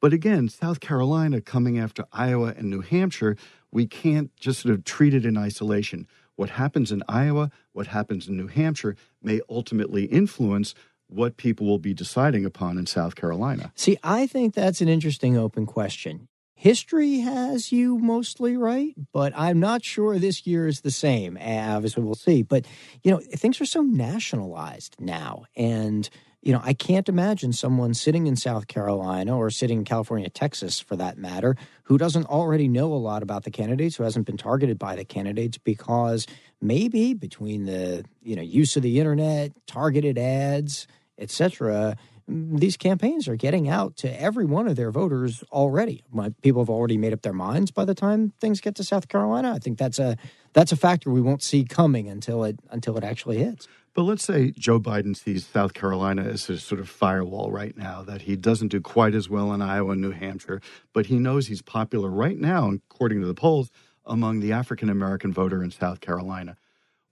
But 0.00 0.12
again, 0.12 0.48
South 0.48 0.80
Carolina 0.80 1.40
coming 1.40 1.78
after 1.78 2.04
Iowa 2.12 2.54
and 2.56 2.70
New 2.70 2.82
Hampshire 2.82 3.36
we 3.70 3.86
can't 3.86 4.34
just 4.36 4.60
sort 4.60 4.74
of 4.74 4.84
treat 4.84 5.14
it 5.14 5.24
in 5.26 5.36
isolation. 5.36 6.06
What 6.36 6.50
happens 6.50 6.92
in 6.92 7.02
Iowa, 7.08 7.50
what 7.72 7.88
happens 7.88 8.28
in 8.28 8.36
New 8.36 8.46
Hampshire 8.46 8.96
may 9.22 9.40
ultimately 9.48 10.04
influence 10.04 10.74
what 11.08 11.36
people 11.36 11.66
will 11.66 11.78
be 11.78 11.94
deciding 11.94 12.44
upon 12.44 12.78
in 12.78 12.86
South 12.86 13.14
Carolina. 13.14 13.72
See, 13.74 13.96
I 14.02 14.26
think 14.26 14.54
that's 14.54 14.80
an 14.80 14.88
interesting 14.88 15.36
open 15.36 15.66
question. 15.66 16.28
History 16.54 17.20
has 17.20 17.70
you 17.72 17.98
mostly 17.98 18.56
right, 18.56 18.92
but 19.12 19.32
I'm 19.36 19.60
not 19.60 19.84
sure 19.84 20.18
this 20.18 20.46
year 20.46 20.66
is 20.66 20.80
the 20.80 20.90
same. 20.90 21.38
Obviously, 21.40 22.02
we'll 22.02 22.14
see. 22.14 22.42
But, 22.42 22.66
you 23.02 23.12
know, 23.12 23.20
things 23.20 23.60
are 23.60 23.64
so 23.64 23.82
nationalized 23.82 24.96
now. 24.98 25.44
And 25.54 26.10
you 26.40 26.52
know, 26.52 26.60
I 26.62 26.72
can't 26.72 27.08
imagine 27.08 27.52
someone 27.52 27.94
sitting 27.94 28.26
in 28.26 28.36
South 28.36 28.68
Carolina 28.68 29.36
or 29.36 29.50
sitting 29.50 29.78
in 29.78 29.84
California, 29.84 30.28
Texas, 30.30 30.78
for 30.78 30.94
that 30.96 31.18
matter, 31.18 31.56
who 31.84 31.98
doesn't 31.98 32.26
already 32.26 32.68
know 32.68 32.92
a 32.92 32.96
lot 32.96 33.22
about 33.22 33.42
the 33.42 33.50
candidates, 33.50 33.96
who 33.96 34.04
hasn't 34.04 34.26
been 34.26 34.36
targeted 34.36 34.78
by 34.78 34.94
the 34.94 35.04
candidates, 35.04 35.58
because 35.58 36.26
maybe 36.60 37.12
between 37.12 37.64
the 37.64 38.04
you 38.22 38.36
know 38.36 38.42
use 38.42 38.76
of 38.76 38.82
the 38.82 39.00
internet, 39.00 39.52
targeted 39.66 40.16
ads, 40.16 40.86
etc., 41.18 41.96
mm, 42.30 42.60
these 42.60 42.76
campaigns 42.76 43.26
are 43.26 43.36
getting 43.36 43.68
out 43.68 43.96
to 43.96 44.20
every 44.20 44.44
one 44.44 44.68
of 44.68 44.76
their 44.76 44.92
voters 44.92 45.42
already. 45.50 46.04
People 46.42 46.62
have 46.62 46.70
already 46.70 46.98
made 46.98 47.12
up 47.12 47.22
their 47.22 47.32
minds 47.32 47.72
by 47.72 47.84
the 47.84 47.94
time 47.94 48.32
things 48.40 48.60
get 48.60 48.76
to 48.76 48.84
South 48.84 49.08
Carolina. 49.08 49.52
I 49.52 49.58
think 49.58 49.76
that's 49.76 49.98
a 49.98 50.16
that's 50.52 50.70
a 50.70 50.76
factor 50.76 51.10
we 51.10 51.20
won't 51.20 51.42
see 51.42 51.64
coming 51.64 52.08
until 52.08 52.44
it 52.44 52.60
until 52.70 52.96
it 52.96 53.02
actually 53.02 53.38
hits. 53.38 53.66
But 53.98 54.04
let's 54.04 54.22
say 54.22 54.52
Joe 54.52 54.78
Biden 54.78 55.16
sees 55.16 55.44
South 55.44 55.74
Carolina 55.74 56.22
as 56.22 56.48
a 56.48 56.60
sort 56.60 56.80
of 56.80 56.88
firewall 56.88 57.50
right 57.50 57.76
now, 57.76 58.04
that 58.04 58.22
he 58.22 58.36
doesn't 58.36 58.68
do 58.68 58.80
quite 58.80 59.12
as 59.12 59.28
well 59.28 59.52
in 59.52 59.60
Iowa 59.60 59.90
and 59.90 60.00
New 60.00 60.12
Hampshire, 60.12 60.60
but 60.92 61.06
he 61.06 61.18
knows 61.18 61.48
he's 61.48 61.62
popular 61.62 62.08
right 62.08 62.38
now, 62.38 62.70
according 62.70 63.20
to 63.22 63.26
the 63.26 63.34
polls, 63.34 63.72
among 64.06 64.38
the 64.38 64.52
African 64.52 64.88
American 64.88 65.32
voter 65.32 65.64
in 65.64 65.72
South 65.72 66.00
Carolina. 66.00 66.56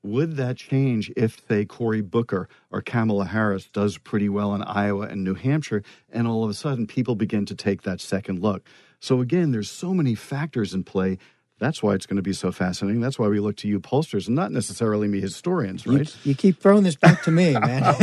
Would 0.05 0.37
that 0.37 0.59
change 0.59 1.11
if, 1.17 1.45
say, 1.49 1.65
Cory 1.65 2.03
Booker 2.03 2.49
or 2.71 2.83
Kamala 2.83 3.25
Harris 3.25 3.67
does 3.67 3.99
pretty 3.99 4.29
well 4.29 4.55
in 4.55 4.63
Iowa 4.63 5.09
and 5.09 5.25
New 5.25 5.35
Hampshire, 5.35 5.83
and 6.09 6.29
all 6.29 6.45
of 6.45 6.51
a 6.51 6.55
sudden 6.55 6.87
people 6.87 7.17
begin 7.17 7.47
to 7.47 7.57
take 7.57 7.83
that 7.83 8.01
second 8.01 8.39
look? 8.39 8.65
So 9.01 9.21
again, 9.21 9.51
there's 9.51 9.69
so 9.69 9.93
many 9.93 10.15
factors 10.15 10.73
in 10.73 10.85
play 10.85 11.19
that's 11.59 11.83
why 11.83 11.95
it's 11.95 12.05
going 12.05 12.17
to 12.17 12.23
be 12.23 12.35
so 12.35 12.53
fascinating. 12.53 13.01
That's 13.01 13.19
why 13.19 13.29
we 13.29 13.41
look 13.41 13.57
to 13.59 13.69
you 13.69 13.81
pollsters 13.81 14.27
and 14.27 14.37
not 14.37 14.53
necessarily 14.53 15.09
me 15.09 15.21
historians, 15.21 15.87
right? 15.87 16.15
You, 16.25 16.31
you 16.31 16.35
keep 16.35 16.61
throwing 16.61 16.83
this 16.83 16.97
back 16.97 17.23
to 17.23 17.31
me, 17.31 17.53
man. 17.59 17.95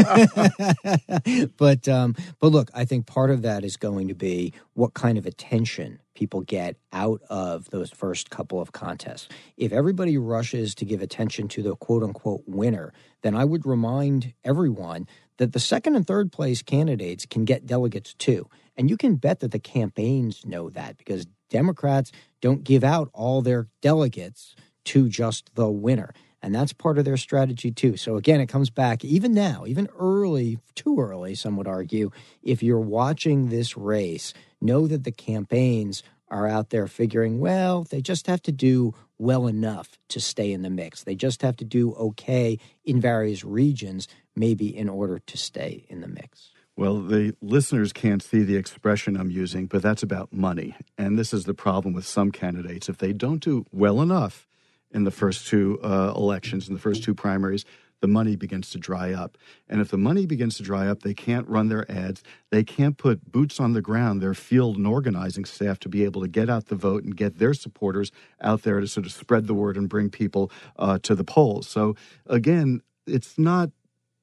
but 1.58 1.88
um, 1.88 2.16
but 2.40 2.48
look, 2.48 2.72
I 2.74 2.86
think 2.86 3.06
part 3.06 3.30
of 3.30 3.44
that 3.44 3.64
is 3.64 3.78
going 3.78 4.08
to 4.08 4.16
be 4.16 4.54
what 4.74 4.94
kind 4.96 5.18
of 5.18 5.26
attention 5.26 6.00
people 6.16 6.42
get 6.42 6.78
out 6.92 7.22
of 7.30 7.70
those 7.70 7.92
first 7.92 8.30
couple 8.30 8.60
of 8.60 8.72
contests. 8.72 9.28
If 9.58 9.72
everybody 9.72 10.18
rushes 10.18 10.74
to 10.76 10.86
give 10.86 11.02
attention 11.02 11.48
to 11.50 11.62
the 11.62 11.76
quote 11.76 12.04
unquote 12.04 12.44
winner, 12.48 12.94
then 13.22 13.36
I 13.36 13.46
would 13.46 13.66
remind 13.66 14.34
everyone 14.44 15.08
that 15.38 15.54
the 15.54 15.60
second 15.60 15.96
and 15.96 16.06
third 16.06 16.32
place 16.32 16.62
candidates 16.62 17.26
can 17.26 17.46
get 17.46 17.66
delegates 17.66 18.14
too. 18.14 18.50
And 18.76 18.90
you 18.90 18.98
can 18.98 19.16
bet 19.16 19.40
that 19.42 19.52
the 19.52 19.60
campaigns 19.60 20.46
know 20.46 20.70
that 20.72 20.98
because 20.98 21.28
Democrats 21.54 22.12
don't 22.42 22.66
give 22.66 22.84
out 22.84 23.10
all 23.14 23.42
their 23.42 23.68
delegates 23.82 24.56
to 24.86 25.08
just 25.08 25.56
the 25.56 25.70
winner. 25.70 26.14
And 26.42 26.54
that's 26.54 26.74
part 26.74 26.98
of 26.98 27.06
their 27.06 27.16
strategy, 27.16 27.72
too. 27.72 27.96
So, 27.96 28.18
again, 28.18 28.42
it 28.42 28.48
comes 28.48 28.70
back 28.70 29.06
even 29.06 29.34
now, 29.34 29.64
even 29.66 29.88
early, 29.98 30.60
too 30.76 31.00
early, 31.00 31.36
some 31.36 31.56
would 31.56 31.70
argue. 31.70 32.12
If 32.42 32.62
you're 32.62 32.82
watching 32.82 33.48
this 33.48 33.78
race, 33.78 34.34
know 34.60 34.88
that 34.88 35.06
the 35.06 35.12
campaigns 35.14 36.04
are 36.28 36.48
out 36.48 36.70
there 36.70 36.88
figuring, 36.88 37.40
well, 37.40 37.84
they 37.84 38.02
just 38.02 38.28
have 38.28 38.42
to 38.42 38.52
do 38.52 38.94
well 39.18 39.48
enough 39.48 39.98
to 40.10 40.20
stay 40.20 40.52
in 40.52 40.64
the 40.64 40.70
mix. 40.70 41.04
They 41.04 41.16
just 41.16 41.44
have 41.44 41.56
to 41.58 41.66
do 41.66 41.94
okay 41.94 42.58
in 42.84 43.00
various 43.00 43.46
regions, 43.46 44.08
maybe 44.36 44.76
in 44.76 44.90
order 44.90 45.20
to 45.20 45.38
stay 45.38 45.86
in 45.88 46.02
the 46.02 46.08
mix. 46.08 46.53
Well, 46.76 47.02
the 47.02 47.36
listeners 47.42 47.94
can't 47.94 48.24
see 48.24 48.42
the 48.42 48.56
expression 48.56 49.16
I'm 49.16 49.30
using, 49.30 49.68
but 49.68 49.84
that's 49.84 50.02
about 50.02 50.34
money. 50.34 50.76
And 50.98 51.20
this 51.20 51.32
is 51.34 51.46
the 51.46 51.54
problem 51.54 51.94
with 51.94 52.06
some 52.06 52.32
candidates. 52.32 52.90
If 52.90 52.98
they 52.98 53.14
don't 53.14 53.44
do 53.44 53.66
well 53.72 54.02
enough 54.02 54.48
in 54.92 55.04
the 55.04 55.12
first 55.12 55.48
two 55.48 55.80
uh, 55.84 56.14
elections, 56.16 56.68
in 56.68 56.74
the 56.74 56.80
first 56.80 57.04
two 57.04 57.14
primaries, 57.14 57.64
the 58.02 58.08
money 58.08 58.36
begins 58.36 58.70
to 58.72 58.78
dry 58.80 59.14
up. 59.14 59.38
And 59.70 59.80
if 59.80 59.90
the 59.90 59.98
money 59.98 60.26
begins 60.26 60.58
to 60.58 60.64
dry 60.64 60.88
up, 60.88 61.04
they 61.04 61.14
can't 61.14 61.48
run 61.48 61.70
their 61.70 61.90
ads. 61.90 62.22
They 62.50 62.64
can't 62.64 62.98
put 62.98 63.32
boots 63.32 63.62
on 63.62 63.74
the 63.74 63.82
ground, 63.82 64.22
their 64.22 64.34
field 64.34 64.76
and 64.76 64.86
organizing 64.86 65.46
staff 65.46 65.80
to 65.80 65.90
be 65.90 66.04
able 66.04 66.22
to 66.22 66.28
get 66.28 66.50
out 66.50 66.66
the 66.66 66.76
vote 66.76 67.04
and 67.04 67.16
get 67.16 67.38
their 67.38 67.54
supporters 67.54 68.12
out 68.42 68.64
there 68.64 68.82
to 68.82 68.88
sort 68.88 69.06
of 69.06 69.14
spread 69.14 69.48
the 69.48 69.54
word 69.54 69.78
and 69.78 69.88
bring 69.88 70.10
people 70.10 70.52
uh, 70.78 71.00
to 71.04 71.16
the 71.16 71.24
polls. 71.24 71.68
So, 71.68 71.96
again, 72.26 72.82
it's 73.08 73.38
not 73.38 73.70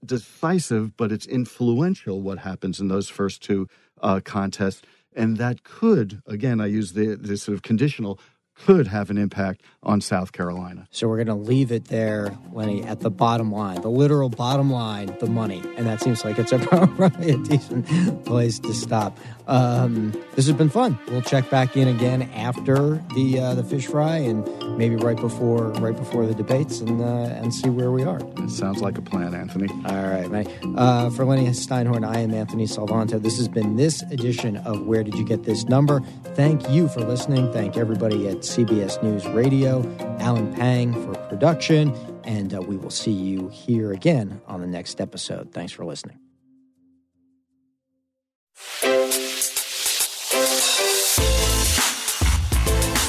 decisive, 0.05 0.97
but 0.97 1.13
it's 1.13 1.27
influential 1.27 2.21
what 2.21 2.39
happens 2.39 2.81
in 2.81 2.89
those 2.89 3.09
first 3.09 3.43
two 3.43 3.69
uh, 4.01 4.21
contests. 4.25 4.83
And 5.15 5.37
that 5.39 5.65
could, 5.65 6.23
again, 6.27 6.61
I 6.61 6.67
use 6.67 6.93
the, 6.93 7.17
the 7.17 7.37
sort 7.37 7.57
of 7.57 7.63
conditional, 7.63 8.21
could 8.67 8.87
have 8.87 9.11
an 9.11 9.19
impact 9.19 9.63
on 9.83 10.01
South 10.01 10.33
Carolina. 10.33 10.87
So 10.91 11.09
we're 11.09 11.23
going 11.23 11.27
to 11.29 11.35
leave 11.35 11.73
it 11.73 11.87
there, 11.87 12.37
Lenny, 12.53 12.85
at 12.85 13.01
the 13.01 13.11
bottom 13.11 13.51
line, 13.51 13.81
the 13.81 13.91
literal 13.91 14.29
bottom 14.29 14.71
line, 14.71 15.17
the 15.19 15.27
money. 15.27 15.63
And 15.77 15.87
that 15.87 16.01
seems 16.01 16.25
like 16.25 16.39
it's 16.39 16.53
a, 16.53 16.59
probably 16.97 17.31
a 17.31 17.39
decent 17.39 18.25
place 18.25 18.59
to 18.61 18.75
stop. 18.75 19.19
Um, 19.51 20.13
this 20.37 20.47
has 20.47 20.57
been 20.57 20.71
fun. 20.71 20.97
We'll 21.09 21.23
check 21.23 21.51
back 21.51 21.77
in 21.77 21.89
again 21.89 22.23
after 22.35 23.03
the 23.17 23.41
uh, 23.41 23.55
the 23.55 23.65
fish 23.65 23.89
fry 23.89 24.17
and 24.19 24.47
maybe 24.79 24.95
right 24.95 25.17
before 25.17 25.71
right 25.81 25.97
before 25.97 26.25
the 26.25 26.35
debates 26.35 26.81
and 26.81 27.01
uh, 27.01 27.05
and 27.05 27.53
see 27.53 27.69
where 27.69 27.91
we 27.91 28.05
are. 28.05 28.21
It 28.39 28.51
sounds 28.51 28.81
like 28.81 28.97
a 28.97 29.03
plan, 29.03 29.35
Anthony. 29.35 29.69
All 29.87 30.07
right, 30.07 30.31
man. 30.31 30.47
Uh, 30.79 31.11
for 31.11 31.25
Lenny 31.25 31.47
Steinhorn, 31.49 32.07
I 32.07 32.21
am 32.21 32.33
Anthony 32.33 32.67
Salvanto. 32.67 33.21
This 33.21 33.39
has 33.39 33.49
been 33.49 33.75
this 33.75 34.03
edition 34.03 34.57
of 34.59 34.87
Where 34.87 35.03
Did 35.03 35.15
You 35.17 35.25
Get 35.25 35.43
This 35.43 35.65
Number? 35.65 36.01
Thank 36.35 36.71
you 36.71 36.87
for 36.89 37.01
listening. 37.01 37.53
Thank 37.53 37.77
everybody 37.77 38.29
at 38.29 38.39
CBS 38.39 39.03
News 39.03 39.27
Radio, 39.29 39.83
Alan 40.21 40.55
Pang 40.55 40.93
for 40.95 41.15
production, 41.29 41.93
and 42.23 42.55
uh, 42.55 42.61
we 42.61 42.77
will 42.77 42.91
see 42.91 43.11
you 43.11 43.49
here 43.49 43.93
again 43.93 44.41
on 44.47 44.61
the 44.61 44.69
next 44.69 45.01
episode. 45.01 45.53
Thanks 45.53 45.73
for 45.73 45.85
listening. 45.85 46.30